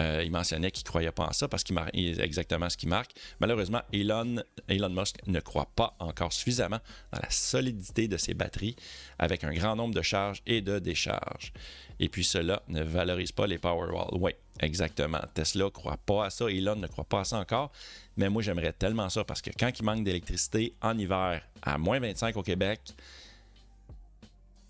[0.00, 2.88] euh, il mentionnait qu'il ne croyait pas en ça parce qu'il marque exactement ce qu'il
[2.88, 3.12] marque.
[3.40, 6.78] Malheureusement, Elon, Elon Musk ne croit pas encore suffisamment
[7.12, 8.76] dans la solidité de ses batteries
[9.18, 11.52] avec un grand nombre de charges et de décharges.
[12.00, 14.18] Et puis cela ne valorise pas les Powerwall.
[14.18, 15.20] Oui, exactement.
[15.34, 17.70] Tesla ne croit pas à ça, Elon ne croit pas à ça encore.
[18.16, 22.00] Mais moi, j'aimerais tellement ça parce que quand il manque d'électricité en hiver à moins
[22.00, 22.80] 25 au Québec,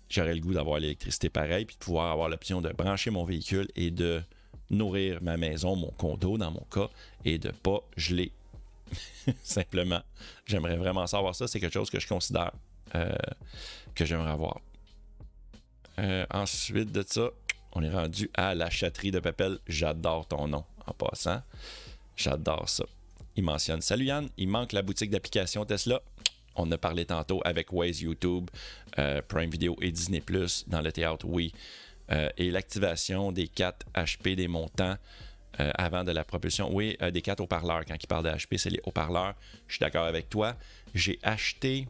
[0.09, 3.67] j'aurais le goût d'avoir l'électricité pareil, puis de pouvoir avoir l'option de brancher mon véhicule
[3.75, 4.21] et de
[4.69, 6.89] nourrir ma maison, mon condo dans mon cas,
[7.25, 8.31] et de pas geler.
[9.43, 10.01] Simplement,
[10.45, 11.47] j'aimerais vraiment savoir ça.
[11.47, 12.51] C'est quelque chose que je considère
[12.95, 13.13] euh,
[13.95, 14.59] que j'aimerais avoir.
[15.99, 17.29] Euh, ensuite de ça,
[17.73, 19.59] on est rendu à la chatterie de Papel.
[19.67, 21.41] J'adore ton nom en passant.
[22.15, 22.85] J'adore ça.
[23.35, 26.01] Il mentionne Salut Yann, il manque la boutique d'application Tesla.
[26.55, 28.49] On a parlé tantôt avec Waze, YouTube,
[28.99, 31.53] euh, Prime Video et Disney Plus dans le théâtre, oui.
[32.11, 34.97] Euh, et l'activation des 4 HP des montants
[35.59, 36.69] euh, avant de la propulsion.
[36.73, 37.85] Oui, des 4 haut-parleurs.
[37.85, 39.35] Quand il parle de HP, c'est les haut-parleurs.
[39.67, 40.55] Je suis d'accord avec toi.
[40.93, 41.87] J'ai acheté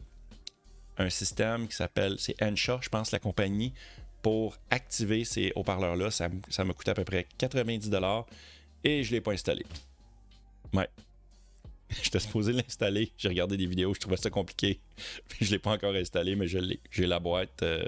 [0.96, 3.74] un système qui s'appelle, c'est Ensha, je pense, la compagnie,
[4.22, 6.10] pour activer ces haut-parleurs-là.
[6.10, 8.24] Ça, ça me coûte à peu près 90$
[8.84, 9.64] et je ne l'ai pas installé.
[10.72, 10.88] Ouais,
[12.02, 13.12] J'étais supposé l'installer.
[13.16, 14.80] J'ai regardé des vidéos, je trouvais ça compliqué.
[15.40, 16.80] Je l'ai pas encore installé, mais je l'ai.
[16.90, 17.62] J'ai la boîte.
[17.62, 17.84] Euh,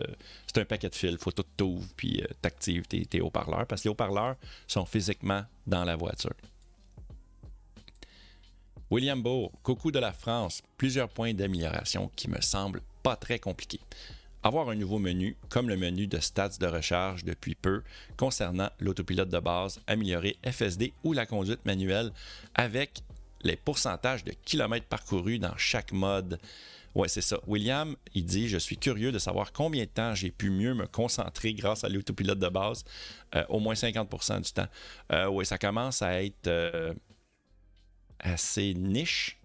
[0.47, 1.17] c'est un paquet de fils.
[1.17, 3.67] Faut tout t'ouvres, puis euh, t'actives tes, haut-parleurs.
[3.67, 6.35] Parce que les haut-parleurs sont physiquement dans la voiture.
[8.91, 10.63] William Beau, coucou de la France.
[10.77, 13.81] Plusieurs points d'amélioration qui me semblent pas très compliqués.
[14.43, 17.83] Avoir un nouveau menu, comme le menu de stats de recharge depuis peu,
[18.17, 22.13] concernant l'autopilote de base, améliorer FSD ou la conduite manuelle
[22.55, 23.03] avec
[23.47, 26.39] les pourcentages de kilomètres parcourus dans chaque mode.
[26.95, 27.39] Ouais, c'est ça.
[27.47, 30.87] William, il dit Je suis curieux de savoir combien de temps j'ai pu mieux me
[30.87, 32.85] concentrer grâce à l'autopilote de base,
[33.35, 34.69] euh, au moins 50% du temps.
[35.13, 36.95] Euh, oui, ça commence à être euh,
[38.19, 39.39] assez niche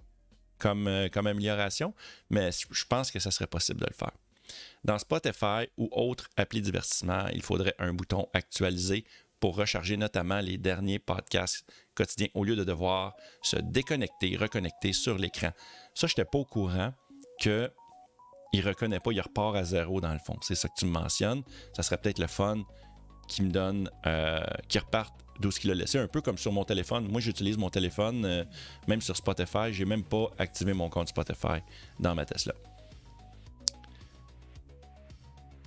[0.57, 1.93] comme, amélioration,
[2.29, 4.11] mais je pense que ça serait possible de le faire.
[4.83, 9.03] Dans Spotify ou autres applis divertissement, il faudrait un bouton actualiser
[9.39, 11.65] pour recharger notamment les derniers podcasts
[12.33, 15.51] au lieu de devoir se déconnecter, reconnecter sur l'écran.
[15.93, 16.93] Ça, je n'étais pas au courant
[17.39, 17.71] que
[18.53, 20.37] il reconnaît pas, il repart à zéro dans le fond.
[20.41, 21.43] C'est ça que tu me mentionnes.
[21.73, 22.63] Ça serait peut-être le fun
[23.27, 26.51] qui me donne, euh, qui reparte d'où ce qu'il a laissé, un peu comme sur
[26.51, 27.07] mon téléphone.
[27.09, 28.43] Moi, j'utilise mon téléphone, euh,
[28.87, 29.71] même sur Spotify.
[29.71, 31.61] J'ai même pas activé mon compte Spotify
[31.99, 32.53] dans ma Tesla.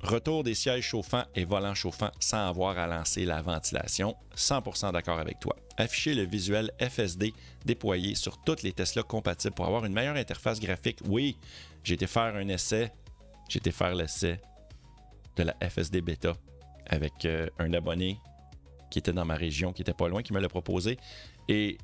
[0.04, 4.14] Retour des sièges chauffants et volants chauffants sans avoir à lancer la ventilation.
[4.36, 5.56] 100% d'accord avec toi.
[5.78, 7.32] Afficher le visuel FSD
[7.64, 10.98] déployé sur toutes les Tesla compatibles pour avoir une meilleure interface graphique.
[11.08, 11.38] Oui,
[11.82, 12.92] j'ai été faire un essai.
[13.48, 14.38] J'ai été faire l'essai
[15.36, 16.34] de la FSD bêta
[16.86, 18.18] avec euh, un abonné
[18.90, 20.98] qui était dans ma région, qui était pas loin, qui me l'a proposé.
[21.48, 21.78] Et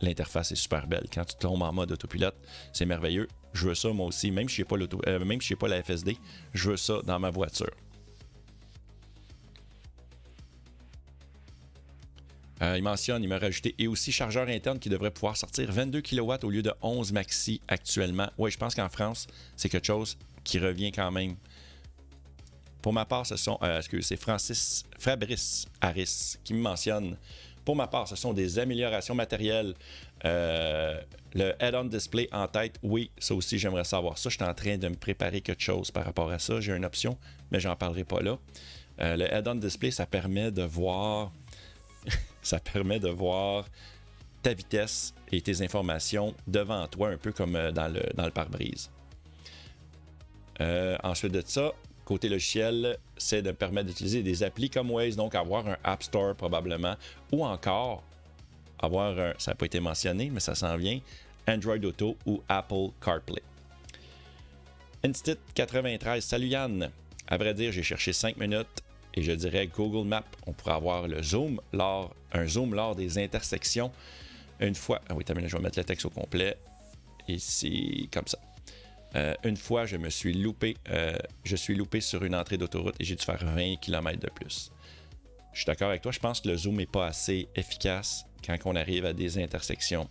[0.00, 1.06] l'interface est super belle.
[1.12, 2.36] Quand tu tombes en mode autopilote,
[2.72, 3.28] c'est merveilleux.
[3.52, 5.82] Je veux ça moi aussi, même si je n'ai pas, euh, même si pas la
[5.82, 6.16] FSD,
[6.54, 7.74] je veux ça dans ma voiture.
[12.60, 16.00] Euh, il mentionne, il m'a rajouté, et aussi chargeur interne qui devrait pouvoir sortir 22
[16.00, 18.28] kW au lieu de 11 maxi actuellement.
[18.36, 21.36] Oui, je pense qu'en France, c'est quelque chose qui revient quand même.
[22.82, 27.16] Pour ma part, ce sont, euh, c'est Francis Fabrice Harris qui me mentionne.
[27.68, 29.74] Pour ma part, ce sont des améliorations matérielles
[30.24, 30.98] euh,
[31.34, 34.30] le head-on display en tête, oui, ça aussi j'aimerais savoir ça.
[34.30, 36.62] Je suis en train de me préparer quelque chose par rapport à ça.
[36.62, 37.18] J'ai une option,
[37.50, 38.38] mais j'en parlerai pas là.
[39.00, 41.30] Euh, le head-on display, ça permet de voir,
[42.42, 43.68] ça permet de voir
[44.42, 48.30] ta vitesse et tes informations devant toi, un peu comme euh, dans le, dans le
[48.30, 48.90] pare-brise.
[51.02, 51.74] ensuite de ça,
[52.08, 56.34] côté logiciel, c'est de permettre d'utiliser des applis comme Waze, donc avoir un App Store
[56.34, 56.94] probablement,
[57.32, 58.02] ou encore
[58.78, 61.00] avoir un, ça n'a pas été mentionné, mais ça s'en vient,
[61.46, 63.42] Android Auto ou Apple CarPlay.
[65.04, 66.90] Instit 93, salut Yann.
[67.26, 70.24] À vrai dire, j'ai cherché 5 minutes et je dirais Google Maps.
[70.46, 73.92] On pourrait avoir le zoom lors, un zoom lors des intersections.
[74.60, 76.56] Une fois, ah oui, je vais mettre le texte au complet.
[77.28, 78.38] Ici, comme ça.
[79.18, 82.94] Euh, une fois, je me suis loupé, euh, je suis loupé sur une entrée d'autoroute
[83.00, 84.70] et j'ai dû faire 20 km de plus.
[85.52, 88.56] Je suis d'accord avec toi, je pense que le zoom n'est pas assez efficace quand
[88.64, 90.08] on arrive à des intersections.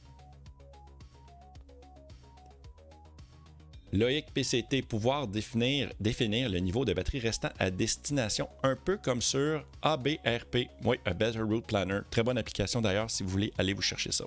[3.93, 9.22] Loïc PCT, pouvoir définir, définir le niveau de batterie restant à destination, un peu comme
[9.22, 10.67] sur ABRP.
[10.84, 12.00] Oui, A Better Route Planner.
[12.12, 14.26] Très bonne application d'ailleurs si vous voulez aller vous chercher ça.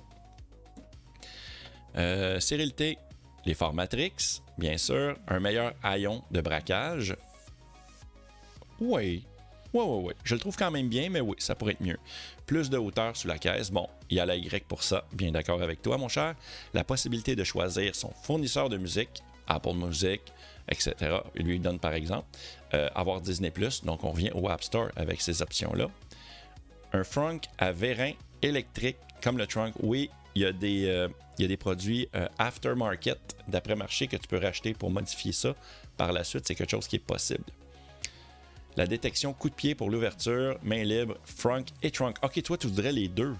[1.95, 2.97] Euh, sérénité,
[3.45, 5.17] les forts Matrix, bien sûr.
[5.27, 7.15] Un meilleur haillon de braquage.
[8.79, 9.23] Oui,
[9.73, 10.13] oui, oui, oui.
[10.23, 11.97] Je le trouve quand même bien, mais oui, ça pourrait être mieux.
[12.45, 13.71] Plus de hauteur sous la caisse.
[13.71, 15.05] Bon, il y a la Y pour ça.
[15.13, 16.35] Bien d'accord avec toi, mon cher.
[16.73, 20.21] La possibilité de choisir son fournisseur de musique, Apple Music,
[20.67, 20.93] etc.
[21.35, 22.27] Il lui donne par exemple.
[22.73, 23.83] Euh, avoir Disney Plus.
[23.83, 25.87] Donc, on revient au App Store avec ces options-là.
[26.93, 29.73] Un frunk à vérin électrique, comme le trunk.
[29.81, 31.07] Oui, il y a des, euh,
[31.39, 35.55] y a des produits euh, aftermarket d'après-marché que tu peux racheter pour modifier ça.
[35.97, 37.43] Par la suite, c'est quelque chose qui est possible.
[38.77, 42.15] La détection coup de pied pour l'ouverture, main libre, frunk et trunk.
[42.23, 43.35] Ok, toi, tu voudrais les deux.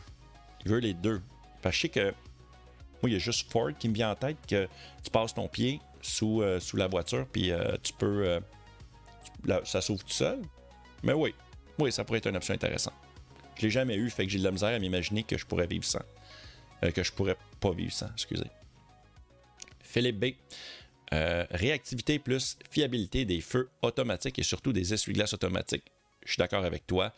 [0.66, 1.22] Il veut les deux.
[1.62, 2.14] Parce que je sais que
[3.02, 4.68] moi, il y a juste Ford qui me vient en tête que
[5.04, 7.52] tu passes ton pied sous, euh, la voiture, puis
[7.82, 8.40] tu peux.
[9.64, 10.40] Ça s'ouvre tout seul.
[11.04, 11.34] Mais oui,
[11.80, 12.94] oui, ça pourrait être une option intéressante.
[13.56, 15.68] Je l'ai jamais eu, fait que j'ai de la misère à m'imaginer que je pourrais
[15.68, 16.02] vivre sans.
[16.90, 18.50] Que je pourrais pas vivre sans, excusez.
[19.82, 20.26] Philippe B.
[21.14, 25.84] Euh, réactivité plus fiabilité des feux automatiques et surtout des essuie-glaces automatiques.
[26.26, 27.14] Je suis d'accord avec toi.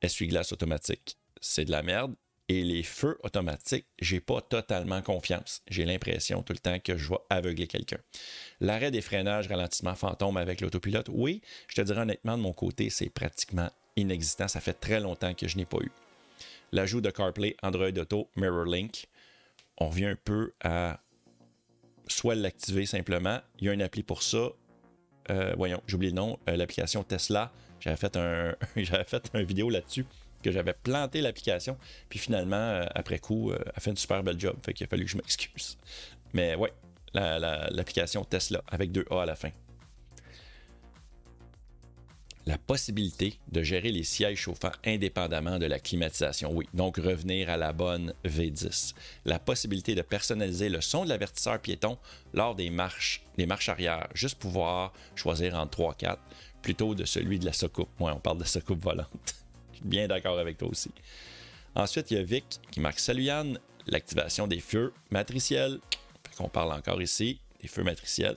[0.00, 2.14] Essuie-glaces automatiques, c'est de la merde.
[2.48, 5.62] Et les feux automatiques, j'ai pas totalement confiance.
[5.68, 7.98] J'ai l'impression tout le temps que je vais aveugler quelqu'un.
[8.60, 12.88] L'arrêt des freinages, ralentissement fantôme avec l'autopilote, oui, je te dirais honnêtement, de mon côté,
[12.88, 14.46] c'est pratiquement inexistant.
[14.46, 15.90] Ça fait très longtemps que je n'ai pas eu.
[16.72, 19.06] L'ajout de CarPlay, Android Auto, MirrorLink,
[19.78, 21.00] on revient un peu à
[22.08, 23.40] soit l'activer simplement.
[23.58, 24.48] Il y a une appli pour ça.
[25.30, 27.52] Euh, voyons, j'oublie le nom, euh, l'application Tesla.
[27.80, 30.06] J'avais fait un, j'avais fait une vidéo là-dessus
[30.42, 31.76] que j'avais planté l'application.
[32.08, 34.56] Puis finalement, euh, après coup, a fait une super belle job.
[34.64, 35.78] Fait qu'il a fallu que je m'excuse.
[36.32, 36.72] Mais ouais,
[37.14, 39.50] l'application Tesla avec deux A à la fin
[42.46, 46.52] la possibilité de gérer les sièges chauffants indépendamment de la climatisation.
[46.52, 48.94] Oui, donc revenir à la bonne V10.
[49.24, 51.98] La possibilité de personnaliser le son de l'avertisseur piéton
[52.32, 56.18] lors des marches, des marches arrière, juste pouvoir choisir entre 3-4
[56.62, 57.90] plutôt de celui de la soucoupe.
[57.98, 59.08] Moi, on parle de soucoupe volante.
[59.72, 60.90] Je suis bien d'accord avec toi aussi.
[61.74, 63.28] Ensuite, il y a Vic qui marque Salut
[63.86, 65.78] l'activation des feux matriciels
[66.36, 68.36] qu'on parle encore ici, des feux matriciels.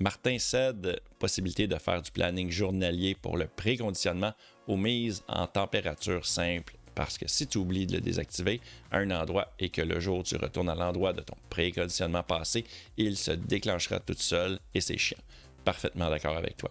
[0.00, 4.32] Martin cède possibilité de faire du planning journalier pour le préconditionnement
[4.66, 9.10] aux mises en température simple parce que si tu oublies de le désactiver à un
[9.10, 12.64] endroit et que le jour tu retournes à l'endroit de ton préconditionnement passé,
[12.96, 15.18] il se déclenchera tout seul et c'est chiant.
[15.64, 16.70] Parfaitement d'accord avec toi.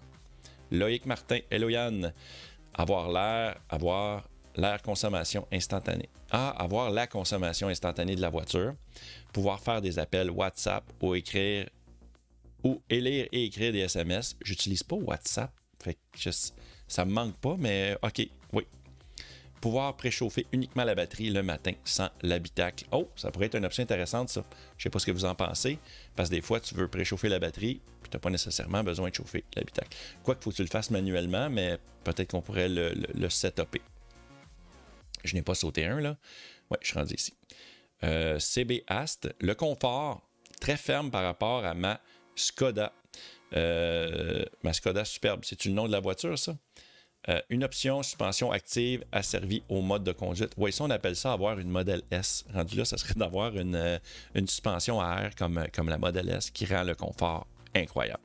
[0.72, 2.14] Loïc Martin, Hello Yann,
[2.74, 6.10] avoir l'air, avoir l'air consommation instantanée.
[6.32, 8.74] Ah, avoir la consommation instantanée de la voiture,
[9.34, 11.68] pouvoir faire des appels WhatsApp ou écrire
[12.64, 14.36] ou lire et écrire des SMS.
[14.44, 15.52] J'utilise pas WhatsApp,
[15.84, 16.30] fait que
[16.88, 18.64] ça me manque pas, mais ok, oui,
[19.64, 22.86] pouvoir préchauffer uniquement la batterie le matin sans l'habitacle.
[22.92, 24.44] Oh, ça pourrait être une option intéressante, ça.
[24.78, 25.80] Je sais pas ce que vous en pensez,
[26.18, 29.10] parce que des fois, tu veux préchauffer la batterie, puis tu n'as pas nécessairement besoin
[29.10, 29.96] de chauffer l'habitacle.
[30.22, 33.82] Quoi qu'il faut que tu le fasses manuellement, mais peut-être qu'on pourrait le, le, setuper.
[35.24, 36.18] Je n'ai pas sauté un, là.
[36.70, 37.34] Ouais, je suis rendu ici.
[38.04, 40.28] Euh, CB Ast, le confort,
[40.60, 42.02] très ferme par rapport à ma
[42.36, 42.94] Skoda.
[43.56, 46.56] Euh, ma Skoda Superbe, c'est-tu le nom de la voiture, ça?
[47.30, 50.52] Euh, une option suspension active asservie au mode de conduite.
[50.58, 52.44] Oui, ça, on appelle ça avoir une modèle S.
[52.54, 53.98] Rendu là, ça serait d'avoir une, euh,
[54.36, 58.22] une, suspension à air comme, la modèle S qui rend le confort incroyable.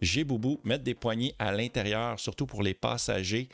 [0.00, 3.48] J'ai Boubou, mettre des poignées à l'intérieur, surtout pour les passagers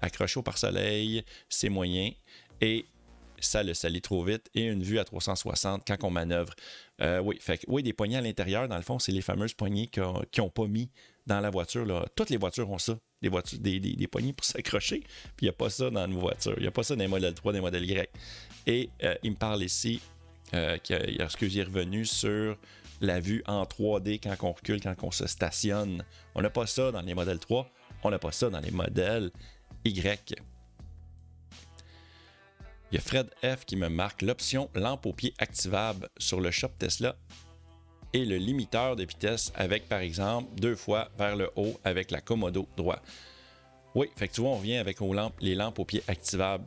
[0.00, 2.10] accrochés au pare-soleil, c'est moyen.
[2.60, 2.86] Et
[3.40, 4.50] ça le salit trop vite.
[4.54, 6.54] Et une vue à 360 quand on manœuvre.
[7.00, 10.00] Oui, fait, oui, des poignées à l'intérieur, dans le fond, c'est les fameuses poignées qui
[10.00, 10.90] n'ont pas mis
[11.26, 11.84] dans la voiture.
[11.84, 12.06] Là.
[12.16, 15.00] Toutes les voitures ont ça des, voitures, des, des, poignées pour s'accrocher.
[15.36, 16.54] Puis il n'y a pas ça dans nos voitures.
[16.56, 18.10] Il n'y a pas ça dans les modèles 3, des modèles Y.
[18.66, 20.00] Et euh, il me parle ici
[20.54, 20.96] euh, qu'il
[21.58, 22.56] est revenu sur
[23.00, 26.04] la vue en 3D quand on recule, quand on se stationne.
[26.34, 27.70] On n'a pas ça dans les modèles 3.
[28.02, 29.30] On n'a pas ça dans les modèles
[29.84, 30.34] Y.
[32.90, 36.50] Il y a Fred F qui me marque l'option lampe au pied activable sur le
[36.50, 37.16] shop Tesla
[38.14, 42.22] et le limiteur de vitesse avec, par exemple, deux fois vers le haut avec la
[42.22, 43.00] commodo droit.
[43.94, 44.98] Oui, fait que tu vois, on revient avec
[45.40, 46.64] les lampes aux pieds activables.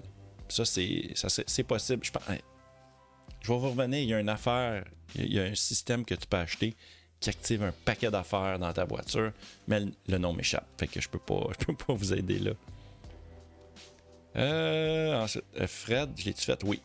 [0.47, 2.03] Ça, c'est possible.
[2.03, 2.11] Je,
[3.41, 6.13] je vais vous revenir, il y a une affaire, il y a un système que
[6.13, 6.75] tu peux acheter
[7.21, 9.31] qui active un paquet d'affaires dans ta voiture,
[9.67, 10.67] mais le nom m'échappe.
[10.77, 11.19] Fait que je peux
[11.59, 12.51] je peux pas vous aider là.
[14.35, 16.63] Euh, ensuite, euh, Fred, je l'ai-tu fait?
[16.63, 16.81] Oui.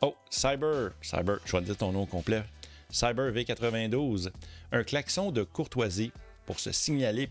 [0.00, 0.92] Oh, Cyber.
[1.02, 2.44] Cyber, je vais te dire ton nom complet.
[2.90, 4.30] Cyber V92,
[4.72, 6.12] un klaxon de courtoisie
[6.46, 7.28] pour se signaler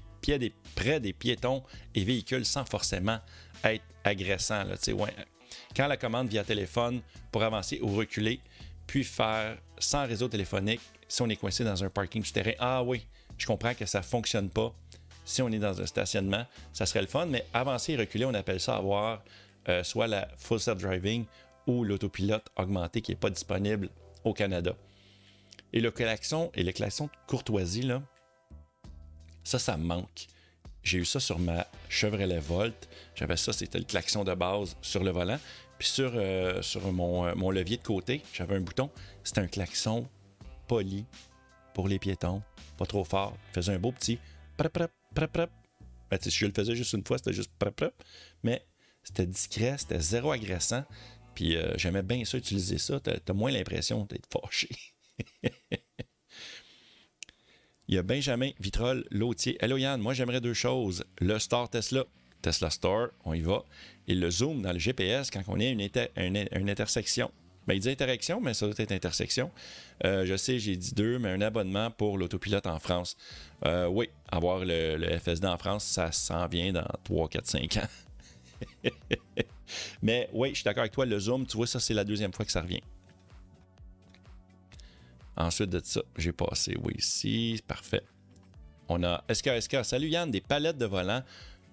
[0.76, 1.63] près des piétons
[1.95, 3.19] et véhicules sans forcément
[3.63, 4.63] être agressant.
[5.76, 8.39] Quand la commande via téléphone pour avancer ou reculer,
[8.88, 12.54] puis faire sans réseau téléphonique si on est coincé dans un parking souterrain.
[12.60, 13.06] Ah oui,
[13.38, 14.73] je comprends que ça ne fonctionne pas
[15.26, 16.45] si on est dans un stationnement.
[16.73, 19.23] Ça serait le fun, mais avancer et reculer, on appelle ça avoir
[19.69, 21.26] euh, soit la full self-driving
[21.67, 23.89] ou l'autopilote augmenté qui n'est pas disponible
[24.23, 24.76] au Canada.
[25.71, 28.02] Et le klaxon et le klaxon de courtoisie, là,
[29.43, 30.28] ça, ça manque.
[30.84, 32.89] J'ai eu ça sur ma Chevrolet Volt.
[33.15, 35.39] J'avais ça, c'était le klaxon de base sur le volant.
[35.80, 38.89] Puis sur, euh, sur mon, euh, mon, levier de côté, j'avais un bouton.
[39.23, 40.08] C'était un klaxon
[40.67, 41.06] poli
[41.73, 42.41] pour les piétons.
[42.78, 43.36] Pas trop fort.
[43.52, 44.19] Il faisait un beau petit
[44.58, 45.49] prep, prep, prep, prep.
[46.12, 47.93] Ben, si je le faisais juste une fois, c'était juste prep, prep.
[48.43, 48.63] Mais
[49.03, 50.83] c'était discret, c'était zéro agressant.
[51.35, 52.99] Puis euh, j'aimais bien ça, utiliser ça.
[52.99, 54.69] T'as as moins l'impression d'être fâché.
[57.87, 59.57] Il y a Benjamin Vitrol Lautier.
[59.59, 61.03] Hello Yann, moi j'aimerais deux choses.
[61.19, 62.05] Le Store Tesla,
[62.41, 63.63] Tesla Store, on y va.
[64.07, 67.29] Et le zoom dans le GPS quand on est à une, une, intersection.
[67.67, 69.51] Ben, il dit interaction, mais ça doit être intersection.
[70.05, 73.15] Euh, je sais, j'ai dit deux, mais un abonnement pour l'autopilote en France.
[73.65, 77.87] Euh, oui, avoir le, FSD en France, ça s'en vient dans 3, 4, 5 ans.
[80.02, 82.34] mais oui, je suis d'accord avec toi, le zoom, tu vois, ça c'est la deuxième
[82.34, 82.82] fois que ça revient.
[85.36, 88.04] Ensuite de ça, j'ai passé, oui, ici, parfait.
[88.88, 89.84] On a SKSK.
[89.84, 91.23] Salut Yann, des palettes de volant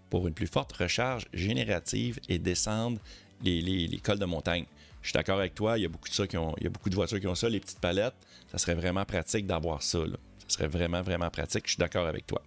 [0.09, 2.99] pour une plus forte recharge générative et descendre
[3.43, 4.65] les, cols de montagne.
[5.03, 6.67] Je suis d'accord avec toi, il y, a beaucoup de ça qui ont, il y
[6.67, 8.15] a beaucoup de voitures qui ont ça, les petites palettes.
[8.51, 9.99] Ça serait vraiment pratique d'avoir ça.
[10.47, 11.63] Ça serait vraiment, vraiment pratique.
[11.67, 12.43] Je suis d'accord avec toi.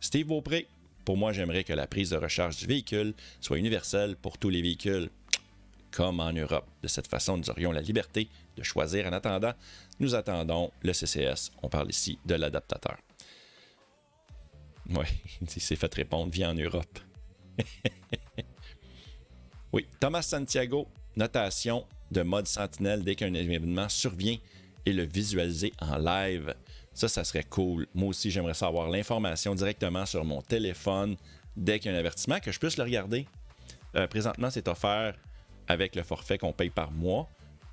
[0.00, 0.66] Steve Beaupré,
[1.04, 4.62] pour moi, j'aimerais que la prise de recharge du véhicule soit universelle pour tous les
[4.62, 5.10] véhicules,
[5.90, 6.66] comme en Europe.
[6.82, 9.54] De cette façon, nous aurions la liberté de choisir en attendant
[10.00, 11.52] nous attendons le CCS.
[11.62, 12.96] On parle ici de l'adaptateur.
[14.88, 15.04] Oui,
[15.42, 16.98] il s'est fait répondre, via en Europe.
[19.72, 24.38] oui, Thomas Santiago, notation de mode sentinelle dès qu'un événement survient
[24.86, 26.54] et le visualiser en live.
[27.00, 27.86] Ça, ça serait cool.
[27.94, 31.16] Moi aussi, j'aimerais savoir l'information directement sur mon téléphone
[31.56, 33.26] dès qu'il y a un avertissement, que je puisse le regarder.
[33.96, 35.14] Euh, présentement, c'est offert
[35.66, 37.26] avec le forfait qu'on paye par mois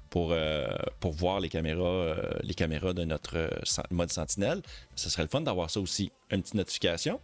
[0.10, 0.66] pour, euh,
[1.02, 3.50] pour voir les caméras, euh, les caméras de notre
[3.92, 4.62] mode Sentinelle.
[4.96, 6.10] Ce serait le fun d'avoir ça aussi.
[6.32, 7.20] Une petite notification.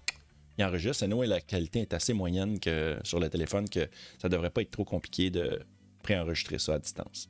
[0.57, 1.03] Il enregistre.
[1.03, 3.87] Et nous, la qualité est assez moyenne que sur le téléphone que
[4.21, 5.61] ça devrait pas être trop compliqué de
[6.01, 7.29] préenregistrer ça à distance.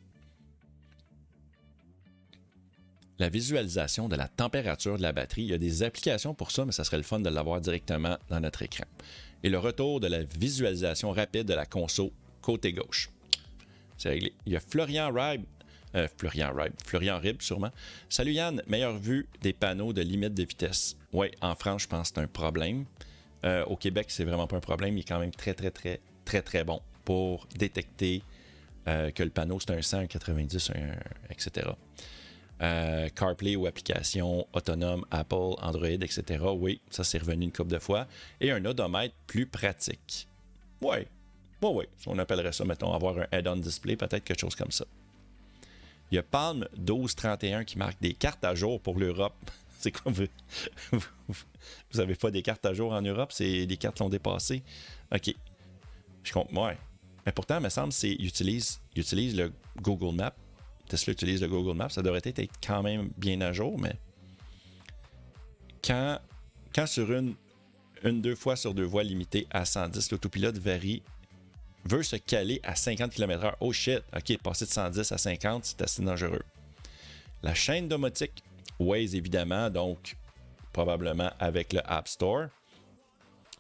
[3.20, 6.66] La visualisation de la température de la batterie, il y a des applications pour ça,
[6.66, 8.86] mais ça serait le fun de l'avoir directement dans notre écran.
[9.43, 12.09] Et le retour de la visualisation rapide de la console
[12.41, 13.11] côté gauche.
[13.97, 14.34] C'est réglé.
[14.45, 15.43] Il y a Florian Ribe.
[15.95, 16.74] Euh, Florian Ribe.
[16.84, 17.70] Florian Rib, sûrement.
[18.09, 20.97] Salut Yann, meilleure vue des panneaux de limite de vitesse.
[21.11, 22.86] Oui, en France, je pense que c'est un problème.
[23.45, 24.97] Euh, au Québec, c'est vraiment pas un problème.
[24.97, 28.24] Il est quand même très, très, très, très, très bon pour détecter
[28.88, 30.72] euh, que le panneau c'est un 100, un 90,
[31.30, 31.70] etc.
[33.16, 36.43] CarPlay ou application autonome Apple, Android, etc.
[36.55, 38.07] Oui, ça c'est revenu une couple de fois.
[38.39, 40.28] Et un odomètre plus pratique.
[40.82, 40.97] Oui,
[41.61, 44.86] oui, oui, on appellerait ça, mettons, avoir un head-on display, peut-être quelque chose comme ça.
[46.11, 49.34] Il y a Palm 1231 qui marque des cartes à jour pour l'Europe.
[49.80, 50.26] C'est quoi vous,
[51.91, 54.64] vous pas des cartes à jour en Europe, c'est des cartes l'ont dépassé.
[55.14, 55.36] OK.
[56.24, 56.78] Je compte ouais.
[57.26, 59.51] Mais pourtant, il me semble c'est utilise utilise le
[59.82, 60.36] Google Maps.
[60.88, 63.96] Tesla utilise le Google Maps, ça devrait être quand même bien à jour, mais
[65.84, 66.20] quand,
[66.74, 67.36] quand sur une,
[68.04, 71.04] une deux fois sur deux voies limitées à 110, l'autopilote varie
[71.86, 73.56] veut se caler à 50 km/h.
[73.60, 76.44] Oh shit, ok, passer de 110 à 50, c'est assez dangereux.
[77.42, 78.44] La chaîne domotique,
[78.80, 80.16] Waze évidemment, donc
[80.72, 82.48] probablement avec le App Store.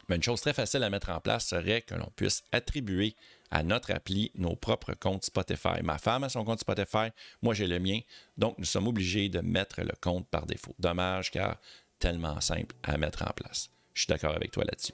[0.09, 3.15] Mais une chose très facile à mettre en place serait que l'on puisse attribuer
[3.53, 5.83] à notre appli nos propres comptes Spotify.
[5.83, 7.09] Ma femme a son compte Spotify,
[7.43, 7.99] moi j'ai le mien,
[8.35, 10.73] donc nous sommes obligés de mettre le compte par défaut.
[10.79, 11.59] Dommage car
[11.99, 13.69] tellement simple à mettre en place.
[13.93, 14.93] Je suis d'accord avec toi là-dessus.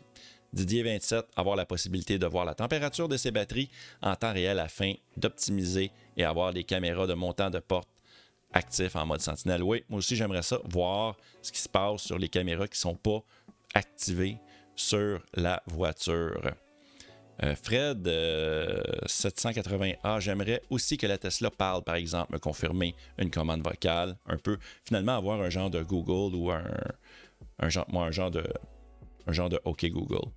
[0.51, 3.69] Didier 27, avoir la possibilité de voir la température de ses batteries
[4.01, 7.87] en temps réel afin d'optimiser et avoir des caméras de montant de porte
[8.51, 9.63] actifs en mode sentinelle.
[9.63, 12.91] Oui, moi aussi j'aimerais ça, voir ce qui se passe sur les caméras qui ne
[12.91, 13.23] sont pas
[13.73, 14.37] activées
[14.75, 16.41] sur la voiture.
[17.43, 18.05] Euh, Fred,
[19.07, 24.17] 780A, euh, j'aimerais aussi que la Tesla parle, par exemple, me confirmer une commande vocale,
[24.25, 26.63] un peu, finalement avoir un genre de Google ou un,
[27.59, 28.43] un genre, moi, un genre de
[29.27, 30.27] un genre de OK Google.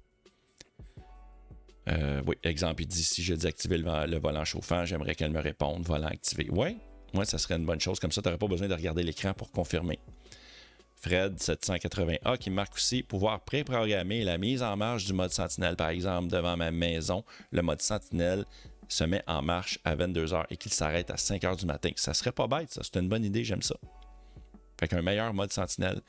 [1.88, 5.40] Euh, oui, exemple, il dit si je désactivais le, le volant chauffant, j'aimerais qu'elle me
[5.40, 6.48] réponde volant activé.
[6.50, 6.76] Oui,
[7.12, 7.98] moi, ça serait une bonne chose.
[7.98, 9.98] Comme ça, tu n'aurais pas besoin de regarder l'écran pour confirmer.
[11.03, 15.74] Fred 780A qui marque aussi pouvoir préprogrammer la mise en marche du mode Sentinelle.
[15.74, 18.44] Par exemple, devant ma maison, le mode Sentinelle
[18.86, 21.90] se met en marche à 22h et qu'il s'arrête à 5h du matin.
[21.96, 22.82] Ça serait pas bête, ça.
[22.84, 23.74] C'est une bonne idée, j'aime ça.
[24.78, 26.00] Fait qu'un meilleur mode Sentinelle.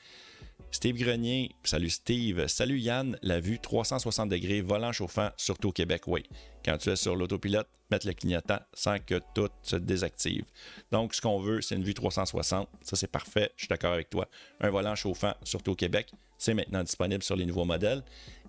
[0.74, 2.48] Steve Grenier, salut Steve.
[2.48, 6.24] Salut Yann, la vue 360 degrés, volant chauffant, surtout au Québec, oui.
[6.66, 10.46] Quand tu es sur l'autopilote, mettre le clignotant sans que tout se désactive.
[10.92, 12.68] Donc, ce qu'on veut, c'est une vue 360.
[12.82, 13.52] Ça, c'est parfait.
[13.56, 14.28] Je suis d'accord avec toi.
[14.62, 18.02] Un volant chauffant, surtout au Québec, c'est maintenant disponible sur les nouveaux modèles.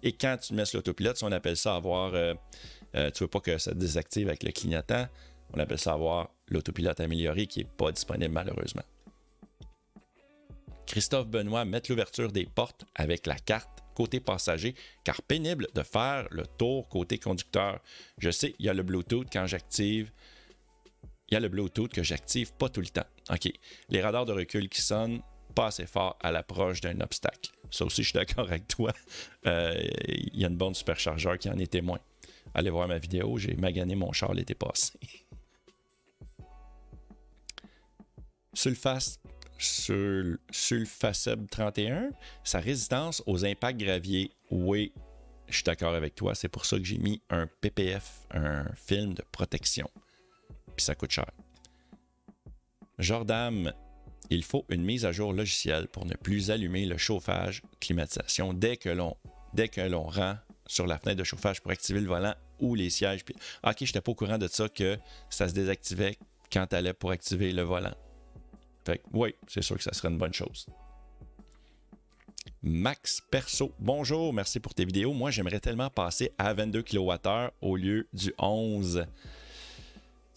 [0.03, 2.15] Et quand tu mets sur l'autopilote, on appelle ça avoir.
[2.15, 2.33] Euh,
[2.97, 5.07] euh, tu veux pas que ça désactive avec le clignotant.
[5.53, 8.83] On appelle ça avoir l'autopilote amélioré qui n'est pas disponible malheureusement.
[10.95, 16.29] Christophe Benoît met l'ouverture des portes avec la carte côté passager, car pénible de faire
[16.31, 17.81] le tour côté conducteur.
[18.19, 20.13] Je sais, il y a le Bluetooth quand j'active.
[21.29, 23.09] Il y a le Bluetooth que j'active pas tout le temps.
[23.29, 23.51] OK.
[23.89, 25.21] Les radars de recul qui sonnent
[25.57, 27.51] pas assez fort à l'approche d'un obstacle.
[27.73, 28.93] Ça aussi, je suis d'accord avec toi.
[29.47, 29.75] Euh,
[30.07, 31.99] il y a une bonne superchargeur qui en est témoin.
[32.55, 34.93] Allez voir ma vidéo, j'ai magané mon char l'été passé.
[38.55, 39.21] Sulfast
[39.65, 42.11] sur Sulfaceb 31,
[42.45, 44.31] sa résistance aux impacts graviers.
[44.51, 44.93] Oui,
[45.49, 46.35] je suis d'accord avec toi.
[46.35, 49.91] C'est pour ça que j'ai mis un PPF, un film de protection.
[50.77, 51.31] Puis ça coûte cher.
[52.99, 53.73] Jordan,
[54.31, 58.77] il faut une mise à jour logicielle pour ne plus allumer le chauffage, climatisation dès
[58.77, 59.17] que l'on
[59.53, 60.37] dès que l'on rend
[60.67, 63.25] sur la fenêtre de chauffage pour activer le volant ou les sièges.
[63.25, 64.99] Puis, ok, je n'étais pas au courant de ça que
[65.31, 66.19] ça se désactivait
[66.53, 67.95] quand tu allais pour activer le volant.
[68.85, 70.67] Fait oui, c'est sûr que ça serait une bonne chose.
[72.63, 75.13] Max Perso, bonjour, merci pour tes vidéos.
[75.13, 79.07] Moi, j'aimerais tellement passer à 22 kWh au lieu du 11.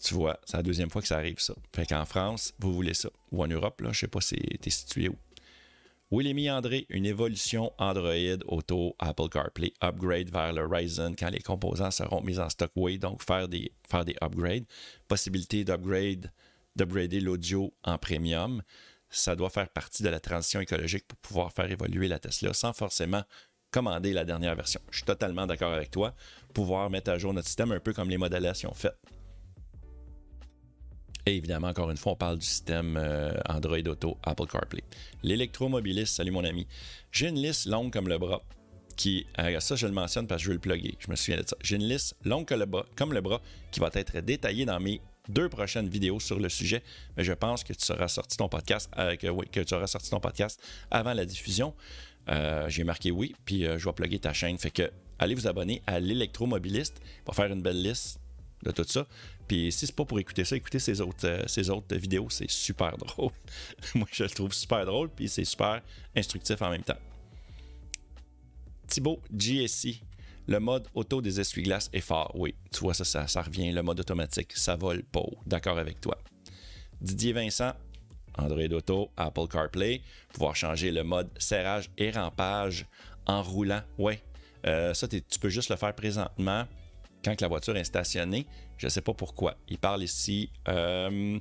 [0.02, 1.54] Tu vois, c'est la deuxième fois que ça arrive, ça.
[1.74, 3.08] Fait qu'en France, vous voulez ça.
[3.32, 5.16] Ou en Europe, là, je sais pas si t'es situé où.
[6.10, 11.90] Williamy André, une évolution Android Auto Apple CarPlay, upgrade vers le Ryzen quand les composants
[11.90, 12.70] seront mis en stock.
[12.76, 14.64] Oui, donc faire des, faire des upgrades.
[15.06, 16.30] Possibilité d'upgrade
[16.78, 18.62] d'upgrader l'audio en premium.
[19.10, 22.72] Ça doit faire partie de la transition écologique pour pouvoir faire évoluer la Tesla sans
[22.72, 23.24] forcément
[23.70, 24.80] commander la dernière version.
[24.90, 26.14] Je suis totalement d'accord avec toi.
[26.54, 28.98] Pouvoir mettre à jour notre système un peu comme les modélisations faites.
[31.26, 34.82] Et évidemment, encore une fois, on parle du système euh, Android Auto, Apple CarPlay.
[35.22, 36.66] L'électromobiliste, salut mon ami.
[37.12, 38.42] J'ai une liste longue comme le bras.
[38.96, 40.96] Qui, euh, ça, je le mentionne parce que je veux le plugger.
[40.98, 41.56] Je me souviens de ça.
[41.60, 42.46] J'ai une liste longue
[42.96, 46.82] comme le bras qui va être détaillée dans mes deux prochaines vidéos sur le sujet.
[47.16, 50.60] Mais je pense que tu sorti ton podcast, euh, que, tu auras sorti ton podcast
[50.90, 51.74] avant la diffusion.
[52.66, 54.58] J'ai marqué oui, puis je vais plugger ta chaîne.
[54.58, 58.20] Fait que allez vous abonner à l'électromobiliste pour faire une belle liste
[58.62, 59.06] de tout ça.
[59.46, 62.96] Puis si c'est pas pour écouter ça, écoutez ces autres, euh, autres vidéos, c'est super
[62.98, 63.32] drôle.
[63.94, 65.80] Moi, je le trouve super drôle, puis c'est super
[66.16, 66.98] instructif en même temps.
[68.86, 70.02] Thibaut GSI,
[70.48, 72.32] le mode auto des essuie-glaces est fort.
[72.34, 73.70] Oui, tu vois, ça, ça, revient.
[73.70, 75.22] Le mode automatique, ça vole pas.
[75.46, 76.18] D'accord avec toi.
[77.02, 77.74] Didier Vincent,
[78.38, 80.00] Android Auto, Apple CarPlay,
[80.32, 82.86] pouvoir changer le mode serrage et rampage
[83.26, 83.82] en roulant.
[83.98, 84.14] Oui,
[84.66, 86.64] euh, ça, tu peux juste le faire présentement
[87.22, 88.46] quand la voiture est stationnée.
[88.78, 89.54] Je ne sais pas pourquoi.
[89.68, 91.38] Il parle ici euh,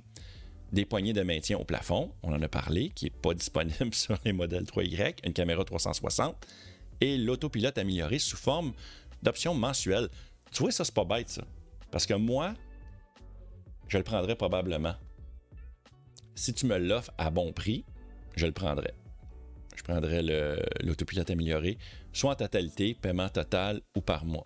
[0.73, 2.11] des poignées de maintien au plafond.
[2.23, 6.35] On en a parlé, qui n'est pas disponible sur les modèles 3Y, une caméra 360
[7.01, 8.73] et l'autopilote amélioré sous forme
[9.23, 10.09] d'option mensuelle.
[10.51, 11.43] Tu vois, ça, c'est pas bête, ça.
[11.91, 12.53] Parce que moi,
[13.87, 14.95] je le prendrais probablement.
[16.35, 17.83] Si tu me l'offres à bon prix,
[18.35, 18.93] je le prendrais.
[19.75, 20.21] Je prendrais
[20.81, 21.77] l'autopilote amélioré,
[22.13, 24.45] soit en totalité, paiement total ou par mois.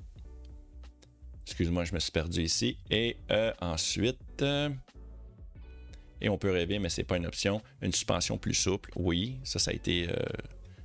[1.45, 2.77] Excuse-moi, je me suis perdu ici.
[2.89, 4.69] Et euh, ensuite, euh,
[6.21, 8.91] et on peut rêver, mais ce n'est pas une option, une suspension plus souple.
[8.95, 10.13] Oui, ça, ça a été, euh,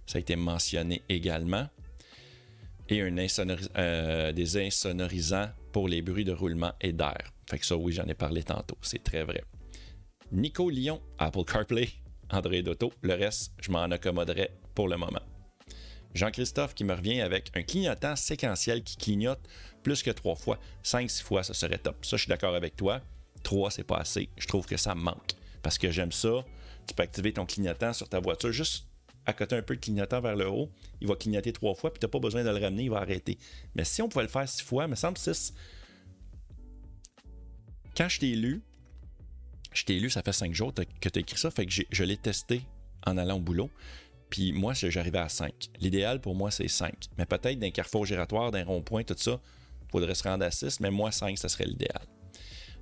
[0.06, 1.68] ça a été mentionné également.
[2.88, 7.32] Et un des insonorisants pour les bruits de roulement et d'air.
[7.50, 8.78] Fait que ça, oui, j'en ai parlé tantôt.
[8.80, 9.42] C'est très vrai.
[10.30, 11.88] Nico Lyon, Apple CarPlay,
[12.30, 12.92] André D'auto.
[13.02, 15.22] Le reste, je m'en accommoderai pour le moment.
[16.14, 19.40] Jean-Christophe qui me revient avec un clignotant séquentiel qui clignote
[19.82, 20.58] plus que trois fois.
[20.82, 22.04] Cinq, six fois, ça serait top.
[22.04, 23.00] Ça, je suis d'accord avec toi.
[23.42, 24.28] Trois, c'est pas assez.
[24.38, 25.32] Je trouve que ça manque.
[25.62, 26.44] Parce que j'aime ça.
[26.86, 28.86] Tu peux activer ton clignotant sur ta voiture juste
[29.26, 30.70] à côté un peu clignotant vers le haut.
[31.00, 32.98] Il va clignoter trois fois, puis tu n'as pas besoin de le ramener, il va
[32.98, 33.38] arrêter.
[33.74, 35.52] Mais si on pouvait le faire six fois, il me semble six.
[37.96, 38.62] Quand je t'ai lu,
[39.72, 42.04] je t'ai lu, ça fait cinq jours que tu as écrit ça, fait que je
[42.04, 42.62] l'ai testé
[43.06, 43.70] en allant au boulot.
[44.30, 45.52] Puis moi, j'arrivais à 5.
[45.80, 46.92] L'idéal pour moi, c'est 5.
[47.16, 49.40] Mais peut-être d'un carrefour giratoire, d'un rond-point, tout ça,
[49.82, 52.02] il faudrait se rendre à 6, mais moi, 5, ça serait l'idéal.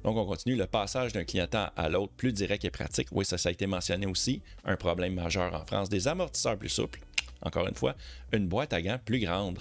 [0.04, 0.54] Donc, on continue.
[0.54, 3.08] Le passage d'un clignotant à l'autre, plus direct et pratique.
[3.10, 4.42] Oui, ça, ça a été mentionné aussi.
[4.64, 5.88] Un problème majeur en France.
[5.88, 7.00] Des amortisseurs plus souples.
[7.40, 7.96] Encore une fois,
[8.32, 9.58] une boîte à gants plus grande.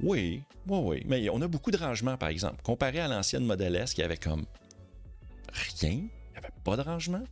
[0.00, 1.02] Oui, oui, oui.
[1.06, 2.62] Mais on a beaucoup de rangements, par exemple.
[2.62, 4.44] Comparé à l'ancienne Model S qui avait comme
[5.52, 7.22] rien, il n'y avait pas de rangement.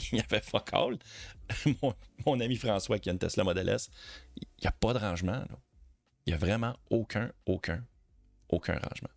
[0.12, 0.98] Il y avait fuck all.
[2.26, 3.90] mon, ami François qui a une Tesla Model S,
[4.36, 5.44] il n'y a pas de rangement.
[6.24, 7.84] Il n'y a vraiment aucun, aucun,
[8.48, 9.10] aucun rangement.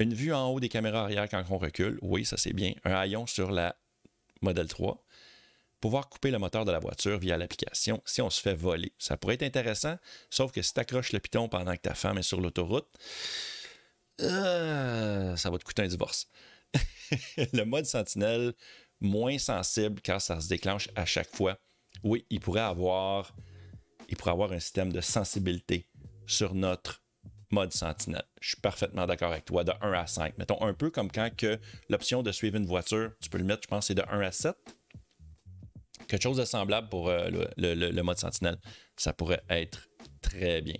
[0.00, 2.72] Une vue en haut des caméras arrière quand on recule, oui, ça c'est bien.
[2.84, 3.76] Un haillon sur la
[4.40, 5.04] Model 3.
[5.78, 8.94] Pouvoir couper le moteur de la voiture via l'application si on se fait voler.
[8.98, 9.98] Ça pourrait être intéressant,
[10.30, 12.88] sauf que si tu accroches le piton pendant que ta femme est sur l'autoroute,
[14.22, 16.28] euh, ça va te coûter un divorce.
[17.52, 18.54] le mode sentinelle,
[19.00, 21.58] moins sensible quand ça se déclenche à chaque fois.
[22.02, 23.34] Oui, il pourrait avoir,
[24.08, 25.90] il pourrait avoir un système de sensibilité
[26.26, 26.99] sur notre
[27.50, 28.24] mode sentinelle.
[28.40, 30.38] Je suis parfaitement d'accord avec toi, de 1 à 5.
[30.38, 33.62] Mettons un peu comme quand que l'option de suivre une voiture, tu peux le mettre,
[33.64, 34.54] je pense, c'est de 1 à 7.
[36.08, 38.58] Quelque chose de semblable pour euh, le, mode sentinelle.
[38.96, 39.88] Ça pourrait être
[40.20, 40.78] très bien.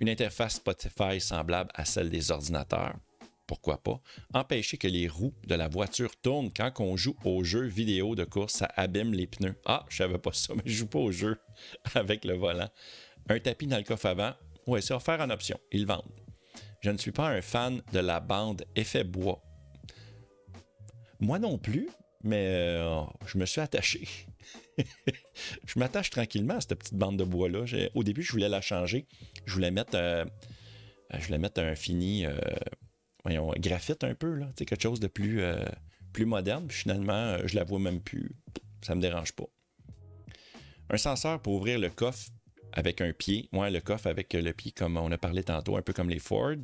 [0.00, 2.94] Une interface Spotify semblable à celle des ordinateurs
[3.48, 4.00] pourquoi pas,
[4.34, 8.24] empêcher que les roues de la voiture tournent quand on joue au jeu vidéo de
[8.24, 9.56] course, ça abîme les pneus.
[9.64, 11.40] Ah, je savais pas ça, mais je joue pas au jeu
[11.94, 12.68] avec le volant.
[13.30, 14.34] Un tapis dans le coffre avant,
[14.68, 16.04] ouais, c'est offert en option, ils vendent.
[16.80, 19.42] Je ne suis pas un fan de la bande effet bois.
[21.18, 21.88] Moi non plus,
[22.22, 24.06] mais euh, je me suis attaché.
[24.78, 27.64] je m'attache tranquillement à cette petite bande de bois-là.
[27.94, 29.06] Au début, je voulais la changer.
[29.44, 30.24] Je voulais mettre, euh,
[31.10, 32.38] un fini euh,
[33.24, 34.48] voyons, graphite un peu, là.
[34.56, 35.42] Quelque chose de plus,
[36.20, 36.70] moderne.
[36.70, 38.30] Finalement, je la vois même plus.
[38.82, 39.46] Ça me dérange pas.
[40.90, 42.28] Un senseur pour ouvrir le coffre
[42.72, 43.48] avec un pied.
[43.52, 46.18] Moi, le coffre avec le pied, comme on a parlé tantôt, un peu comme les
[46.18, 46.56] Ford.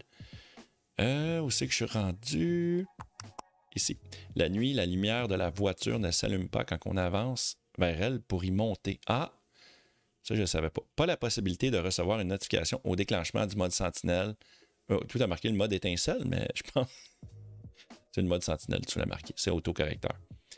[1.01, 2.87] Euh, où c'est que je suis rendu?
[3.75, 3.99] Ici.
[4.37, 8.21] La nuit, la lumière de la voiture ne s'allume pas quand on avance vers elle
[8.21, 9.01] pour y monter.
[9.07, 9.33] Ah!
[10.23, 10.83] Ça, je ne savais pas.
[10.97, 14.37] Pas la possibilité de recevoir une notification au déclenchement du mode Sentinelle
[14.91, 16.89] Oh, tout a marqué le mode étincelle, mais je pense.
[18.13, 19.33] C'est le mode sentinelle, tu l'as marqué.
[19.37, 20.17] C'est autocorrecteur.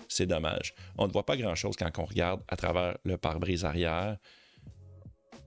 [0.09, 0.75] C'est dommage.
[0.99, 4.19] On ne voit pas grand-chose quand on regarde à travers le pare-brise arrière.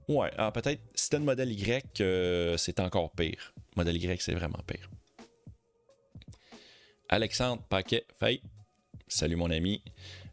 [0.09, 3.53] Ouais, alors peut-être, si le modèle Y, euh, c'est encore pire.
[3.75, 4.89] Modèle Y, c'est vraiment pire.
[7.09, 8.41] Alexandre Paquet, fait.
[9.07, 9.83] Salut mon ami.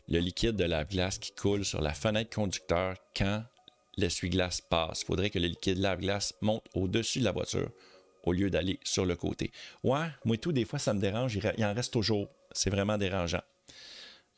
[0.08, 3.44] Le liquide de la glace qui coule sur la fenêtre conducteur quand
[3.98, 5.02] l'essuie-glace passe.
[5.02, 7.70] Il faudrait que le liquide lave-glace monte au-dessus de la voiture
[8.22, 9.52] au lieu d'aller sur le côté.
[9.84, 11.38] Ouais, moi tout, des fois, ça me dérange.
[11.58, 12.28] Il en reste toujours.
[12.52, 13.42] C'est vraiment dérangeant.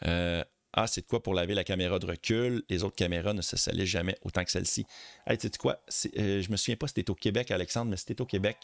[0.05, 0.43] Euh,
[0.73, 2.63] ah, c'est de quoi pour laver la caméra de recul?
[2.69, 4.87] Les autres caméras ne se salissent jamais autant que celle-ci.
[5.27, 5.81] Hey, tu sais quoi?
[6.19, 8.59] Euh, je me souviens pas si c'était au Québec, Alexandre, mais c'était au Québec.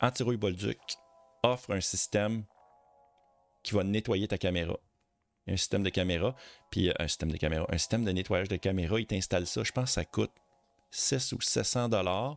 [0.00, 0.78] Antirouille Bolduc
[1.42, 2.44] offre un système
[3.62, 4.78] qui va nettoyer ta caméra.
[5.46, 6.36] Un système de caméra,
[6.70, 9.64] puis euh, un système de caméra, un système de nettoyage de caméra, il t'installe ça.
[9.64, 10.32] Je pense que ça coûte
[10.90, 12.36] 6 ou 700 dollars.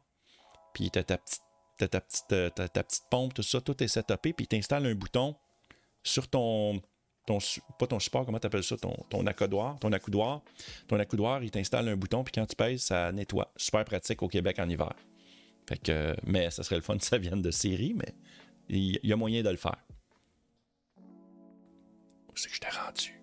[0.73, 1.41] Puis tu as ta petite,
[1.77, 4.95] ta, petite, euh, ta, petite pompe, tout ça, tout est setupé, puis il t'installe un
[4.95, 5.35] bouton
[6.03, 6.81] sur ton,
[7.25, 10.41] pas ton support, comment tu appelles ça, ton, ton accoudoir, ton accoudoir.
[10.87, 13.51] Ton accoudoir, il t'installe un bouton, puis quand tu pèses, ça nettoie.
[13.55, 14.93] Super pratique au Québec en hiver.
[15.67, 18.15] Fait que, mais ça serait le fun que ça vienne de série, mais
[18.69, 19.77] il y a moyen de le faire.
[22.35, 23.21] C'est que je t'ai rendu?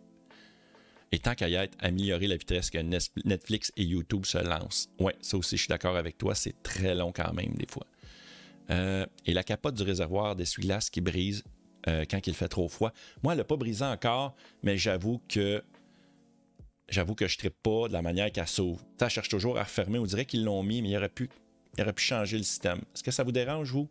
[1.11, 4.91] Et tant qu'à y être, améliorer la vitesse que Netflix et YouTube se lancent.
[4.99, 7.87] Ouais, ça aussi, je suis d'accord avec toi, c'est très long quand même, des fois.
[8.71, 11.43] Euh, et la capote du réservoir d'essuie-glace qui brise
[11.87, 12.93] euh, quand il fait trop froid.
[13.23, 15.63] Moi, elle n'a pas brisé encore, mais j'avoue que
[16.89, 18.85] j'avoue que je ne pas de la manière qu'elle s'ouvre.
[18.99, 19.99] Ça cherche toujours à refermer.
[19.99, 21.29] On dirait qu'ils l'ont mis, mais il aurait pu,
[21.77, 22.79] il aurait pu changer le système.
[22.95, 23.89] Est-ce que ça vous dérange, vous?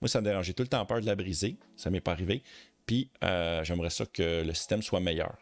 [0.00, 0.46] Moi, ça me dérange.
[0.46, 1.56] J'ai tout le temps peur de la briser.
[1.76, 2.42] Ça m'est pas arrivé.
[2.86, 5.36] Puis, euh, j'aimerais ça que le système soit meilleur.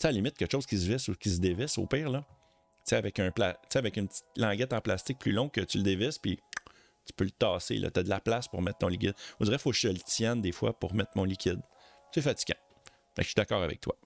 [0.00, 2.10] Tu à la limite, quelque chose qui se visse ou qui se dévisse, au pire,
[2.10, 2.24] là.
[2.86, 3.32] Tu sais, avec, un
[3.74, 6.38] avec une petite languette en plastique plus longue que tu le dévisses, puis
[7.06, 7.78] tu peux le tasser.
[7.80, 9.14] Tu as de la place pour mettre ton liquide.
[9.40, 11.60] On dirait qu'il faut que je le tienne des fois pour mettre mon liquide.
[12.12, 12.58] C'est fatigant.
[13.18, 13.96] Je suis d'accord avec toi.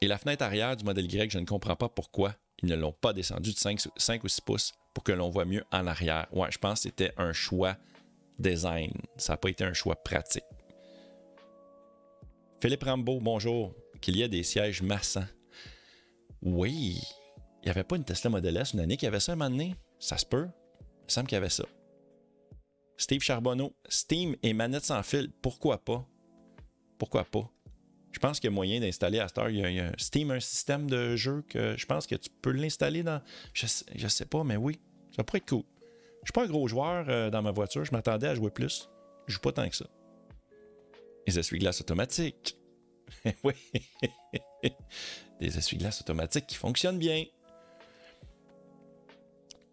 [0.00, 2.92] Et la fenêtre arrière du modèle Y, je ne comprends pas pourquoi ils ne l'ont
[2.92, 6.26] pas descendu de 5, 5 ou 6 pouces pour que l'on voit mieux en arrière.
[6.32, 7.76] Ouais, je pense que c'était un choix
[8.38, 8.92] design.
[9.16, 10.44] Ça n'a pas été un choix pratique.
[12.60, 13.74] Philippe Rambeau, bonjour.
[14.00, 15.26] Qu'il y a des sièges massants.
[16.42, 17.00] Oui,
[17.64, 19.48] il n'y avait pas une Tesla Model S une année qui avait ça un moment
[19.48, 19.74] donné?
[19.98, 20.46] Ça se peut.
[20.82, 21.64] Il me semble qu'il y avait ça.
[22.98, 26.06] Steve Charbonneau, Steam et manette sans fil, pourquoi pas?
[26.98, 27.50] Pourquoi pas?
[28.12, 29.48] Je pense qu'il y a moyen d'installer à Star.
[29.48, 33.02] Il y, a, Steam, un système de jeu que je pense que tu peux l'installer
[33.02, 33.22] dans.
[33.54, 34.78] Je sais, sais pas, mais oui,
[35.16, 35.64] ça pourrait être cool.
[36.22, 38.90] Je suis pas un gros joueur euh, dans ma voiture, je m'attendais à jouer plus.
[39.26, 39.86] Je joue pas tant que ça.
[41.26, 42.58] Les essuie-glaces automatiques.
[43.42, 43.54] oui.
[45.40, 47.24] Des essuie-glaces automatiques qui fonctionnent bien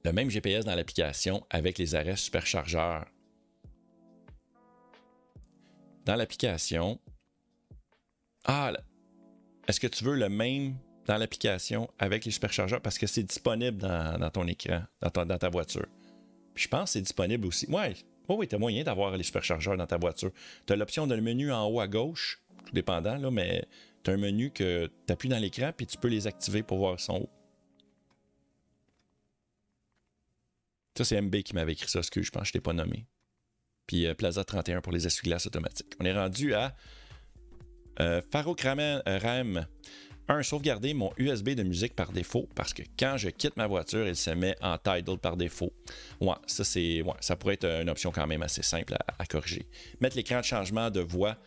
[0.03, 3.05] le même GPS dans l'application avec les arrêts superchargeurs.
[6.05, 6.99] Dans l'application,
[8.45, 8.73] ah,
[9.67, 10.75] est-ce que tu veux le même
[11.05, 12.81] dans l'application avec les superchargeurs?
[12.81, 15.85] Parce que c'est disponible dans, ton écran, dans, ta voiture?
[16.55, 17.69] je pense que c'est disponible aussi.
[17.69, 17.93] Ouais,
[18.27, 20.31] oui, tu as moyen d'avoir les superchargeurs dans ta voiture.
[20.65, 23.65] Tu as l'option le menu en haut à gauche, tout dépendant, là, mais
[24.03, 26.79] tu as un menu que tu appuies dans l'écran puis tu peux les activer pour
[26.79, 27.29] voir son haut.
[30.97, 33.05] Ça, c'est MB qui m'avait écrit ça, que je pense que je t'ai pas nommé.
[33.87, 35.93] Puis euh, Plaza 31 pour les essuie-glaces automatiques.
[35.99, 36.75] On est rendu à
[37.99, 39.65] euh, Faro euh, RAM.
[40.27, 40.43] 1.
[40.43, 44.15] Sauvegarder mon USB de musique par défaut parce que quand je quitte ma voiture, il
[44.15, 45.73] se met en Tidal par défaut.
[46.21, 49.67] Ouais, ça, c'est, ouais, ça pourrait être une option quand même assez simple à, corriger.
[49.99, 51.37] Mettre l'écran de changement de voix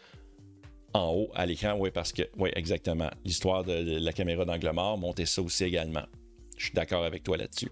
[0.92, 3.10] en haut à l'écran, oui, parce que, oui, exactement.
[3.24, 6.04] L'histoire de la caméra d'angle mort, monter ça aussi également.
[6.58, 7.70] Je suis d'accord avec toi là-dessus.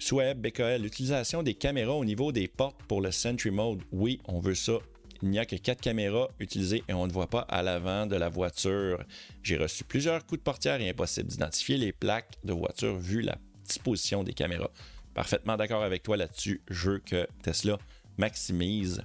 [0.00, 3.82] Sweb, BKL, l'utilisation des caméras au niveau des portes pour le Sentry Mode.
[3.92, 4.78] Oui, on veut ça.
[5.22, 8.16] Il n'y a que quatre caméras utilisées et on ne voit pas à l'avant de
[8.16, 9.04] la voiture.
[9.42, 13.36] J'ai reçu plusieurs coups de portière et impossible d'identifier les plaques de voiture vu la
[13.68, 14.70] disposition des caméras.
[15.12, 16.62] Parfaitement d'accord avec toi là-dessus.
[16.70, 17.78] Je veux que Tesla
[18.16, 19.02] maximise,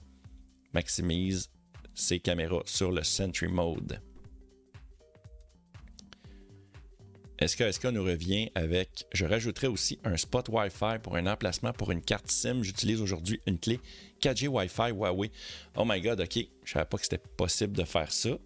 [0.73, 1.51] maximise
[1.93, 3.99] ses caméras sur le Sentry Mode.
[7.43, 12.01] SKSK nous revient avec Je rajouterai aussi un spot Wi-Fi pour un emplacement pour une
[12.01, 12.63] carte SIM.
[12.63, 13.79] J'utilise aujourd'hui une clé
[14.21, 15.31] 4G Wi-Fi Huawei.
[15.75, 16.39] Oh my god, ok.
[16.63, 18.37] Je savais pas que c'était possible de faire ça.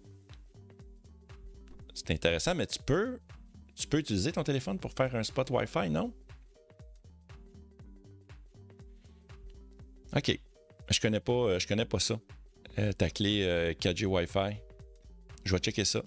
[1.94, 3.20] C'est intéressant, mais tu peux,
[3.76, 6.12] tu peux utiliser ton téléphone pour faire un spot Wi-Fi, non?
[10.16, 10.38] Ok.
[10.88, 12.18] Je connais pas, je connais pas ça.
[12.78, 14.56] Euh, ta clé 4G euh, Wi-Fi.
[15.44, 16.02] Je vais checker ça.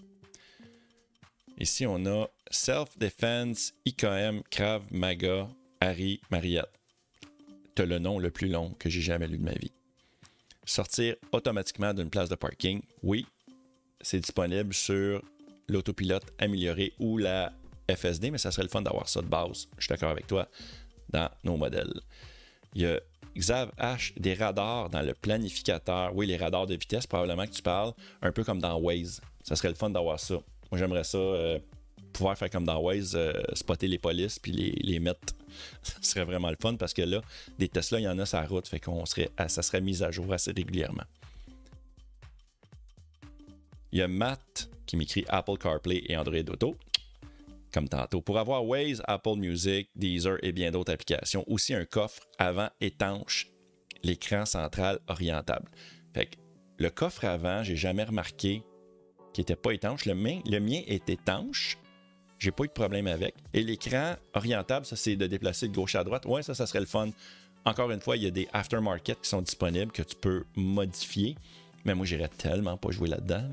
[1.59, 5.49] Ici, on a Self-Defense, IKM, Krav Maga,
[5.81, 6.69] Harry, Mariette.
[7.73, 9.71] T'as le nom le plus long que j'ai jamais lu de ma vie.
[10.63, 13.25] Sortir automatiquement d'une place de parking, oui,
[14.01, 15.23] c'est disponible sur
[15.67, 17.51] l'autopilote amélioré ou la
[17.89, 19.67] FSD, mais ça serait le fun d'avoir ça de base.
[19.77, 20.47] Je suis d'accord avec toi
[21.09, 22.01] dans nos modèles.
[22.75, 22.99] Il y a
[23.35, 26.15] Xav H des radars dans le planificateur.
[26.15, 29.21] Oui, les radars de vitesse, probablement que tu parles, un peu comme dans Waze.
[29.43, 30.35] Ça serait le fun d'avoir ça.
[30.71, 31.59] Moi, j'aimerais ça euh,
[32.13, 35.33] pouvoir faire comme dans Waze, euh, spotter les polices puis les, les mettre.
[35.81, 37.21] ça serait vraiment le fun parce que là,
[37.59, 40.03] des Tesla, il y en a sur la route, fait qu'on serait, ça serait mis
[40.03, 41.03] à jour assez régulièrement.
[43.91, 46.75] Il y a Matt qui m'écrit Apple CarPlay et Android Auto
[47.73, 48.21] comme tantôt.
[48.21, 53.47] Pour avoir Waze, Apple Music, Deezer et bien d'autres applications, aussi un coffre avant étanche,
[54.03, 55.69] l'écran central orientable.
[56.13, 56.35] Fait que
[56.77, 58.63] le coffre avant, j'ai jamais remarqué
[59.33, 60.05] qu'il n'était pas étanche.
[60.05, 61.77] Le mien, le mien est étanche.
[62.43, 63.35] J'ai pas eu de problème avec.
[63.53, 66.25] Et l'écran orientable, ça c'est de déplacer de gauche à droite.
[66.25, 67.09] Ouais, ça, ça serait le fun.
[67.63, 71.37] Encore une fois, il y a des aftermarket qui sont disponibles que tu peux modifier.
[71.85, 73.45] Mais moi, j'irais tellement pas jouer là-dedans.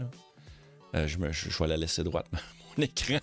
[0.96, 2.26] Euh, je, me, je vais la laisser droite,
[2.76, 3.18] mon écran.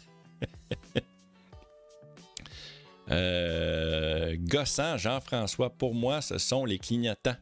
[3.11, 7.36] euh, gossant, Jean-François, pour moi, ce sont les clignotants.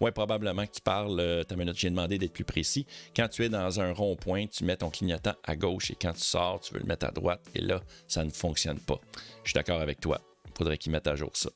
[0.00, 1.18] Ouais, probablement que tu parles.
[1.18, 2.86] Euh, ta minute, j'ai demandé d'être plus précis.
[3.16, 6.20] Quand tu es dans un rond-point, tu mets ton clignotant à gauche et quand tu
[6.20, 8.98] sors, tu veux le mettre à droite et là, ça ne fonctionne pas.
[9.44, 10.20] Je suis d'accord avec toi.
[10.46, 11.50] Il faudrait qu'il mette à jour ça.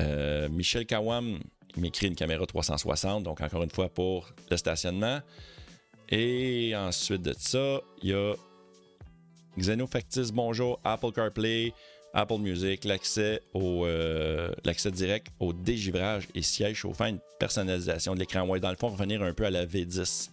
[0.00, 1.38] Euh, Michel Kawam
[1.76, 5.20] m'écrit une caméra 360, donc encore une fois pour le stationnement.
[6.08, 8.34] Et ensuite de ça, il y a
[9.58, 11.72] Xenofactis, bonjour, Apple CarPlay,
[12.14, 18.42] Apple Music, euh, l'accès direct au dégivrage et siège chauffant, une personnalisation de l'écran.
[18.46, 20.30] Ouais, dans le fond, revenir un peu à la V10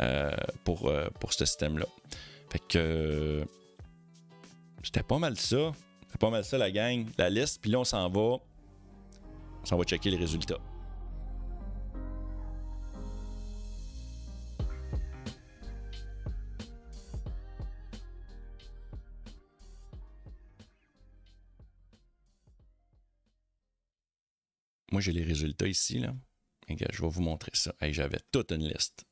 [0.00, 0.30] euh,
[0.64, 1.86] pour, euh, pour ce système-là.
[2.50, 3.44] Fait que
[4.84, 5.72] c'était pas mal ça.
[6.06, 7.60] C'était pas mal ça la gang, la liste.
[7.60, 8.38] Puis là, on s'en va.
[9.62, 10.58] On s'en va checker les résultats.
[24.90, 25.98] Moi, j'ai les résultats ici.
[25.98, 26.14] Là.
[26.68, 27.74] je vais vous montrer ça.
[27.80, 29.04] J'avais toute une liste.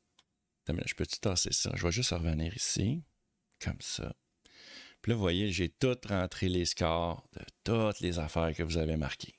[0.68, 1.70] Je peux-tu tasser ça?
[1.74, 3.02] Je vais juste revenir ici.
[3.60, 4.14] Comme ça.
[5.02, 8.78] Puis là, vous voyez, j'ai tout rentré les scores de toutes les affaires que vous
[8.78, 9.38] avez marquées.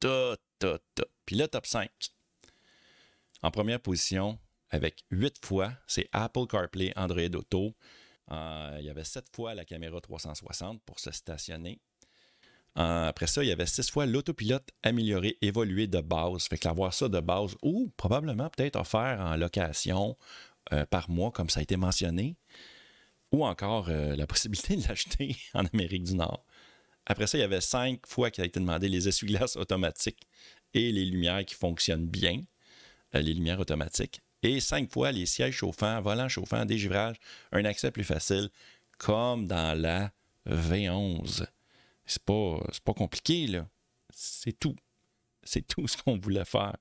[0.00, 1.04] Tout, tout, tout.
[1.26, 1.90] Puis là, top 5.
[3.42, 4.38] En première position,
[4.70, 7.76] avec 8 fois, c'est Apple CarPlay Android Auto.
[8.30, 11.80] Euh, il y avait 7 fois la caméra 360 pour se stationner.
[12.76, 16.44] Euh, après ça, il y avait six fois l'autopilote amélioré, évolué de base.
[16.44, 20.16] Fait qu'avoir ça de base, ou probablement peut-être offert en location
[20.72, 22.36] euh, par mois, comme ça a été mentionné,
[23.32, 26.44] ou encore euh, la possibilité de l'acheter en Amérique du Nord.
[27.06, 30.26] Après ça, il y avait cinq fois qu'il a été demandé les essuie-glaces automatiques
[30.72, 32.40] et les lumières qui fonctionnent bien,
[33.12, 34.20] les lumières automatiques.
[34.42, 37.16] Et cinq fois les sièges chauffants, volants chauffants, dégivrage,
[37.52, 38.48] un accès plus facile,
[38.98, 40.12] comme dans la
[40.48, 41.46] V11.
[42.06, 43.68] C'est pas, pas compliqué, là.
[44.10, 44.76] C'est tout.
[45.42, 46.76] C'est tout ce qu'on voulait faire.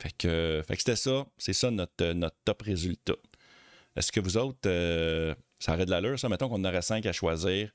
[0.00, 1.26] Fait que, fait que c'était ça.
[1.36, 3.16] C'est ça notre, notre top résultat.
[3.96, 6.28] Est-ce que vous autres, euh, ça aurait de l'allure, ça?
[6.28, 7.70] Mettons qu'on aurait cinq à choisir.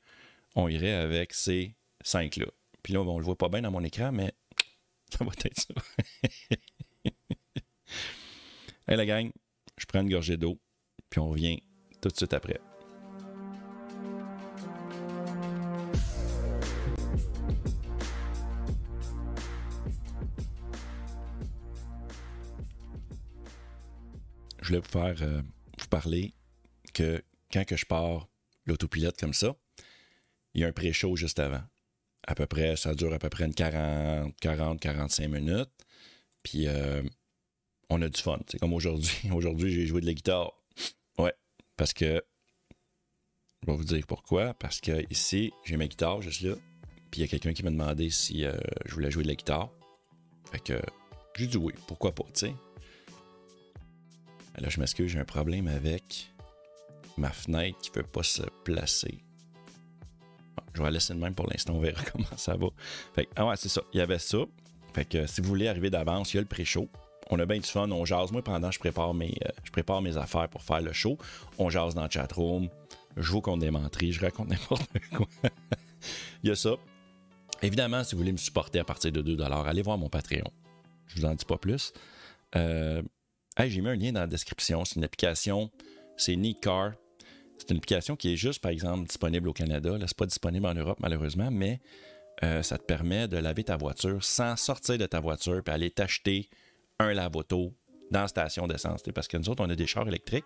[0.56, 2.48] On irait avec ces cinq-là.
[2.82, 4.34] Puis là, on le voit pas bien dans mon écran, mais
[5.18, 5.74] ça va être ça.
[8.88, 9.32] hey la gang,
[9.78, 10.60] je prends une gorgée d'eau,
[11.10, 11.62] puis on revient
[12.02, 12.60] tout de suite après.
[24.66, 25.42] Je voulais vous faire euh,
[25.78, 26.34] vous parler
[26.94, 28.28] que quand que je pars
[28.66, 29.56] l'autopilote comme ça,
[30.56, 31.62] il y a un pré-show juste avant.
[32.28, 35.70] À peu près, ça dure à peu près une 40, 40 45 minutes.
[36.42, 37.04] Puis euh,
[37.92, 38.40] on a du fun.
[38.48, 39.12] C'est comme aujourd'hui.
[39.32, 40.52] Aujourd'hui, j'ai joué de la guitare.
[41.20, 41.34] Ouais,
[41.78, 42.24] parce que
[43.62, 44.56] je vais vous dire pourquoi.
[44.56, 46.56] Parce que ici, j'ai ma guitare juste là.
[47.12, 49.36] Puis il y a quelqu'un qui m'a demandé si euh, je voulais jouer de la
[49.36, 49.70] guitare.
[50.52, 50.82] Fait que
[51.36, 52.56] j'ai dit oui, pourquoi pas, tu sais?
[54.60, 56.32] Là, je m'excuse, j'ai un problème avec
[57.18, 59.20] ma fenêtre qui ne veut pas se placer.
[60.74, 62.68] je vais la laisser de même pour l'instant, on verra comment ça va.
[63.14, 63.82] Fait ah ouais, c'est ça.
[63.94, 64.40] Il y avait ça.
[64.94, 66.88] Fait que si vous voulez arriver d'avance, il y a le pré-show.
[67.30, 68.32] On a bien du fun, on jase.
[68.32, 71.18] Moi, pendant je prépare mes, euh, je prépare mes affaires pour faire le show.
[71.58, 72.70] On jase dans le chatroom.
[73.18, 75.28] Je vous compte des menteries, je raconte n'importe quoi.
[76.44, 76.76] il y a ça.
[77.62, 80.52] Évidemment, si vous voulez me supporter à partir de 2$, allez voir mon Patreon.
[81.08, 81.94] Je vous en dis pas plus.
[82.56, 83.02] Euh,
[83.60, 84.86] j'ai mis un lien dans la description.
[84.86, 85.72] C'est une application,
[86.18, 86.94] c'est Car.
[87.58, 89.98] C'est une application qui est juste, par exemple, disponible au Canada.
[89.98, 91.80] Là, c'est pas disponible en Europe, malheureusement, mais
[92.44, 95.90] euh, ça te permet de laver ta voiture sans sortir de ta voiture et aller
[95.90, 96.50] t'acheter
[97.00, 97.74] un lave-auto
[98.12, 99.04] dans la station d'essence.
[99.14, 100.46] Parce que nous autres, on a des chars électriques.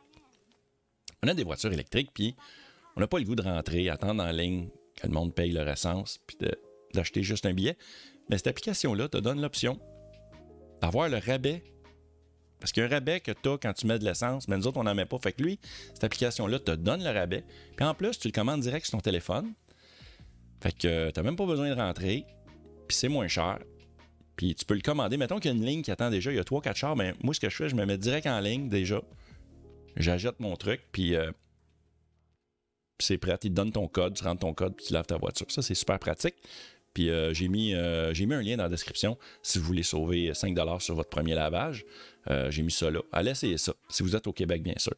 [1.24, 2.36] On a des voitures électriques, puis
[2.96, 5.68] on n'a pas le goût de rentrer, attendre en ligne que le monde paye leur
[5.68, 6.38] essence, puis
[6.94, 7.78] d'acheter juste un billet.
[8.30, 9.80] Mais cette application-là te donne l'option
[10.82, 11.64] d'avoir le rabais.
[12.60, 14.58] Parce qu'il y a un rabais que tu as quand tu mets de l'essence, mais
[14.58, 15.18] nous autres, on n'en met pas.
[15.20, 15.60] Fait que lui,
[15.94, 17.44] cette application-là te donne le rabais.
[17.76, 19.54] Puis en plus, tu le commandes direct sur ton téléphone.
[20.62, 22.26] Fait que tu n'as même pas besoin de rentrer.
[22.88, 23.60] Puis c'est moins cher.
[24.36, 25.18] Puis tu peux le commander.
[25.18, 26.32] Mettons qu'il y a une ligne qui attend déjà.
[26.32, 26.96] Il y a 3-4 chars.
[26.96, 29.02] Mais moi, ce que je fais, je me mets direct en ligne déjà.
[29.96, 30.82] J'achète mon truc.
[30.92, 31.32] Puis euh,
[33.00, 33.38] c'est prêt.
[33.44, 34.16] Il te donne ton code.
[34.16, 34.76] Tu rentres ton code.
[34.76, 35.50] Puis tu laves ta voiture.
[35.50, 36.36] Ça, c'est super pratique.
[37.08, 40.32] Euh, j'ai mis, euh, j'ai mis un lien dans la description si vous voulez sauver
[40.32, 41.86] 5$ sur votre premier lavage.
[42.30, 43.02] Euh, j'ai mis ça là.
[43.12, 44.94] Allez essayer ça, si vous êtes au Québec, bien sûr.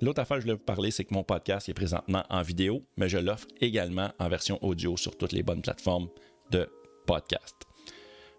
[0.00, 2.84] L'autre affaire que je voulais vous parler, c'est que mon podcast est présentement en vidéo,
[2.96, 6.08] mais je l'offre également en version audio sur toutes les bonnes plateformes
[6.50, 6.68] de
[7.06, 7.54] podcast.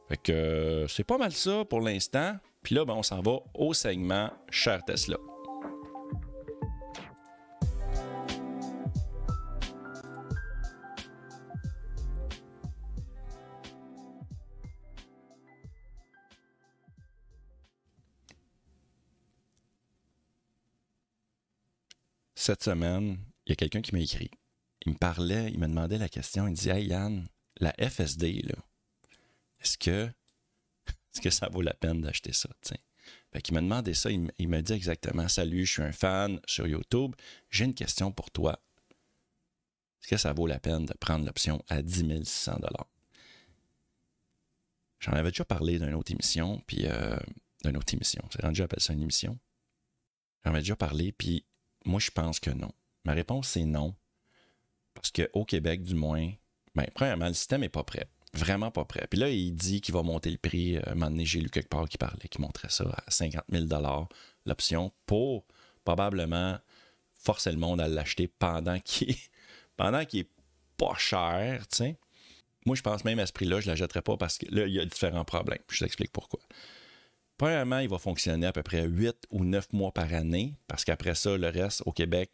[0.09, 2.37] Fait que c'est pas mal ça pour l'instant.
[2.61, 5.17] Puis là, ben, on s'en va au segment Cher Tesla.
[22.45, 23.17] Cette semaine,
[23.47, 24.29] il y a quelqu'un qui m'a écrit.
[24.85, 26.45] Il me parlait, il me demandait la question.
[26.45, 27.27] Il me dit Hey Yann,
[27.57, 28.55] la FSD, là,
[29.61, 30.11] est-ce que,
[31.15, 32.49] est que ça vaut la peine d'acheter ça?
[32.61, 32.79] T'sais?
[33.33, 34.11] Fait qu'il m'a demandé ça.
[34.11, 37.15] Il, il m'a dit exactement Salut, je suis un fan sur YouTube.
[37.49, 38.61] J'ai une question pour toi.
[40.01, 42.59] Est-ce que ça vaut la peine de prendre l'option à 10 600
[44.99, 47.17] J'en avais déjà parlé d'une autre émission, puis euh,
[47.63, 48.23] d'une autre émission.
[48.31, 49.39] C'est rendu, j'appelle ça une émission.
[50.43, 51.43] J'en avais déjà parlé, puis
[51.86, 52.71] moi, je pense que non.
[53.05, 53.95] Ma réponse, c'est non.
[54.93, 56.31] Parce qu'au Québec, du moins,
[56.73, 58.07] ben, premièrement, le système n'est pas prêt.
[58.33, 59.07] Vraiment pas prêt.
[59.09, 60.77] Puis là, il dit qu'il va monter le prix.
[60.77, 63.43] Euh, un moment donné, j'ai lu quelque part qui parlait, qui montrait ça à 50
[63.49, 63.65] 000
[64.45, 65.45] l'option pour
[65.86, 66.57] probablement
[67.13, 69.29] forcer le monde à l'acheter pendant qu'il est,
[69.77, 70.29] pendant qu'il est
[70.77, 71.63] pas cher.
[72.65, 74.73] Moi, je pense même à ce prix-là, je ne l'achèterais pas parce que là, il
[74.73, 75.61] y a différents problèmes.
[75.69, 76.41] Je t'explique pourquoi.
[77.38, 81.15] Premièrement, il va fonctionner à peu près 8 ou 9 mois par année, parce qu'après
[81.15, 82.31] ça, le reste, au Québec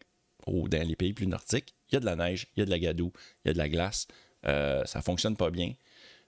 [0.48, 2.66] ou dans les pays plus nordiques, il y a de la neige, il y a
[2.66, 3.12] de la gadoue,
[3.44, 4.08] il y a de la glace.
[4.46, 5.74] Euh, ça fonctionne pas bien.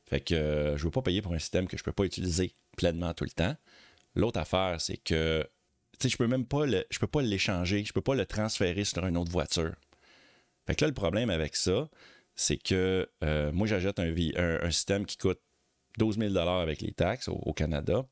[0.06, 1.92] Fait que euh, je ne veux pas payer pour un système que je ne peux
[1.92, 3.56] pas utiliser pleinement tout le temps.
[4.16, 5.48] L'autre affaire, c'est que
[6.04, 9.06] je peux même pas le, je peux pas l'échanger, je peux pas le transférer sur
[9.06, 9.74] une autre voiture.
[10.68, 11.90] Fait que là, le problème avec ça,
[12.36, 15.40] c'est que euh, moi, j'achète un, un, système qui coûte
[15.98, 18.06] 12 000 avec les taxes au Canada.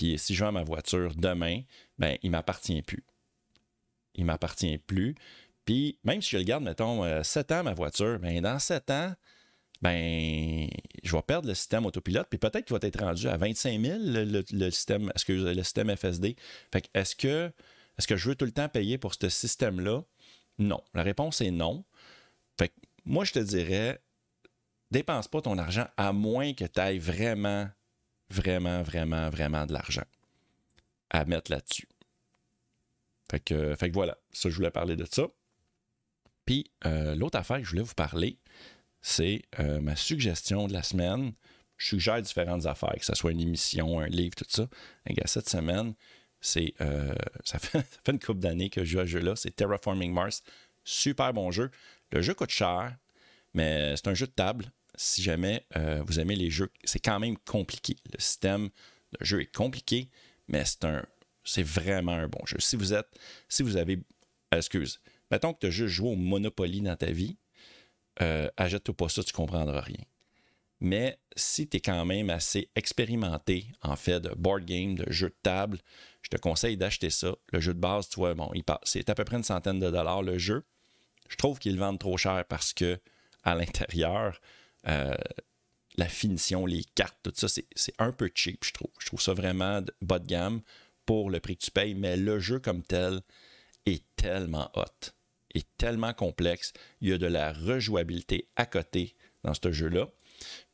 [0.00, 1.60] Puis si je vends ma voiture demain,
[1.98, 3.04] ben, il m'appartient plus.
[4.14, 5.14] Il m'appartient plus.
[5.66, 8.90] Puis même si je le garde, mettons, 7 euh, ans, ma voiture, ben, dans 7
[8.92, 9.14] ans,
[9.82, 10.68] ben,
[11.02, 13.98] je vais perdre le système autopilote, puis peut-être qu'il va être rendu à 25 000
[14.00, 16.34] le, système, est-ce que le système FSD.
[16.72, 17.52] Fait est-ce que,
[17.98, 20.02] est-ce que je veux tout le temps payer pour ce système-là?
[20.58, 20.82] Non.
[20.94, 21.84] La réponse est non.
[22.58, 22.72] Fait
[23.04, 24.00] moi, je te dirais,
[24.90, 27.68] dépense pas ton argent à moins que tu ailles vraiment
[28.30, 30.04] vraiment, vraiment, vraiment de l'argent
[31.10, 31.88] à mettre là-dessus.
[33.30, 35.26] Fait que, fait que voilà, ça, je voulais parler de ça.
[36.44, 38.38] Puis, euh, l'autre affaire que je voulais vous parler,
[39.02, 41.32] c'est euh, ma suggestion de la semaine.
[41.76, 44.68] Je suggère différentes affaires, que ce soit une émission, un livre, tout ça.
[45.06, 45.94] Et cette semaine,
[46.40, 47.14] c'est euh,
[47.44, 49.36] ça, fait, une couple d'années que je joue à ce jeu-là.
[49.36, 50.42] C'est Terraforming Mars.
[50.84, 51.70] Super bon jeu.
[52.12, 52.96] Le jeu coûte cher,
[53.54, 57.18] mais c'est un jeu de table si jamais euh, vous aimez les jeux, c'est quand
[57.18, 57.96] même compliqué.
[58.12, 58.68] Le système
[59.18, 60.10] de jeu est compliqué,
[60.46, 61.06] mais c'est un
[61.42, 62.58] c'est vraiment un bon jeu.
[62.60, 63.08] Si vous êtes,
[63.48, 63.98] si vous avez,
[64.52, 67.38] excuse, mettons que tu as juste joué au Monopoly dans ta vie,
[68.20, 70.04] euh, achète-toi pas ça, tu comprendras rien.
[70.80, 75.30] Mais si tu es quand même assez expérimenté en fait de board game, de jeu
[75.30, 75.78] de table,
[76.20, 77.34] je te conseille d'acheter ça.
[77.52, 78.50] Le jeu de base, tu vois, bon,
[78.82, 80.64] c'est à peu près une centaine de dollars le jeu.
[81.30, 83.00] Je trouve qu'ils le vendent trop cher parce que
[83.44, 84.38] à l'intérieur,
[84.88, 85.14] euh,
[85.96, 88.90] la finition, les cartes, tout ça, c'est un peu cheap, je trouve.
[88.98, 90.62] Je trouve ça vraiment bas de gamme
[91.04, 93.20] pour le prix que tu payes, mais le jeu comme tel
[93.86, 95.10] est tellement hot,
[95.54, 96.72] est tellement complexe.
[97.00, 100.08] Il y a de la rejouabilité à côté dans ce jeu-là.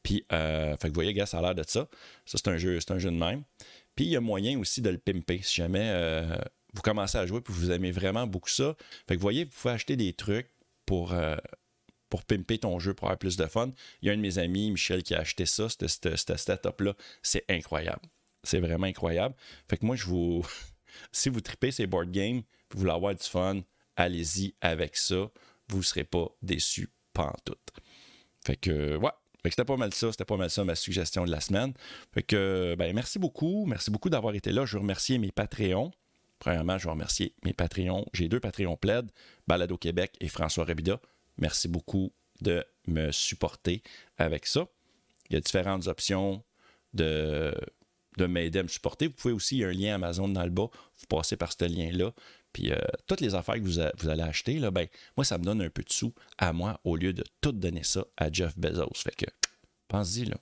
[0.02, 1.88] Puis, euh, vous voyez, gars, ça a l'air de ça.
[2.24, 3.42] Ça, c'est un jeu, un jeu de même.
[3.94, 5.40] Puis, il y a moyen aussi de le pimper.
[5.42, 6.36] Si jamais euh,
[6.74, 8.76] vous commencez à jouer et vous aimez vraiment beaucoup ça,
[9.08, 10.50] fait que vous voyez, vous pouvez acheter des trucs
[10.84, 11.14] pour
[12.08, 13.72] pour pimper ton jeu pour avoir plus de fun.
[14.02, 16.94] Il y a un de mes amis, Michel, qui a acheté ça, cette, setup-là.
[17.22, 18.02] C'est incroyable.
[18.42, 19.34] C'est vraiment incroyable.
[19.68, 20.46] Fait que moi, je vous.
[21.12, 23.60] si vous tripez ces board games, vous voulez avoir du fun,
[23.96, 25.30] allez-y avec ça.
[25.68, 26.88] Vous ne serez pas déçus,
[27.44, 27.56] tout.
[28.44, 29.10] Fait que, ouais.
[29.42, 31.72] Fait que c'était pas mal ça, c'était pas mal ça ma suggestion de la semaine.
[32.12, 33.64] Fait que, ben, merci beaucoup.
[33.66, 34.66] Merci beaucoup d'avoir été là.
[34.66, 35.92] Je veux remercier mes Patreons.
[36.38, 38.04] Premièrement, je veux remercier mes Patreons.
[38.12, 39.10] J'ai deux Patreons plaid,
[39.46, 41.00] Balado Québec et François Rabida.
[41.38, 43.82] Merci beaucoup de me supporter
[44.18, 44.66] avec ça.
[45.28, 46.44] Il y a différentes options
[46.94, 47.54] de,
[48.16, 49.08] de m'aider à me supporter.
[49.08, 50.68] Vous pouvez aussi, il y a un lien Amazon dans le bas,
[50.98, 52.12] vous passez par ce lien-là.
[52.52, 55.60] Puis euh, toutes les affaires que vous, allez acheter, là, ben, moi, ça me donne
[55.60, 58.94] un peu de sous à moi au lieu de tout donner ça à Jeff Bezos.
[58.94, 59.26] Fait que,
[59.88, 60.36] pense-y, là.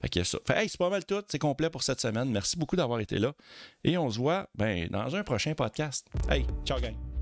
[0.00, 0.38] Fait que ça.
[0.50, 1.22] Hey, c'est pas mal tout.
[1.28, 2.30] C'est complet pour cette semaine.
[2.30, 3.32] Merci beaucoup d'avoir été là.
[3.84, 6.06] Et on se voit ben, dans un prochain podcast.
[6.28, 7.15] Hey, ciao, gang.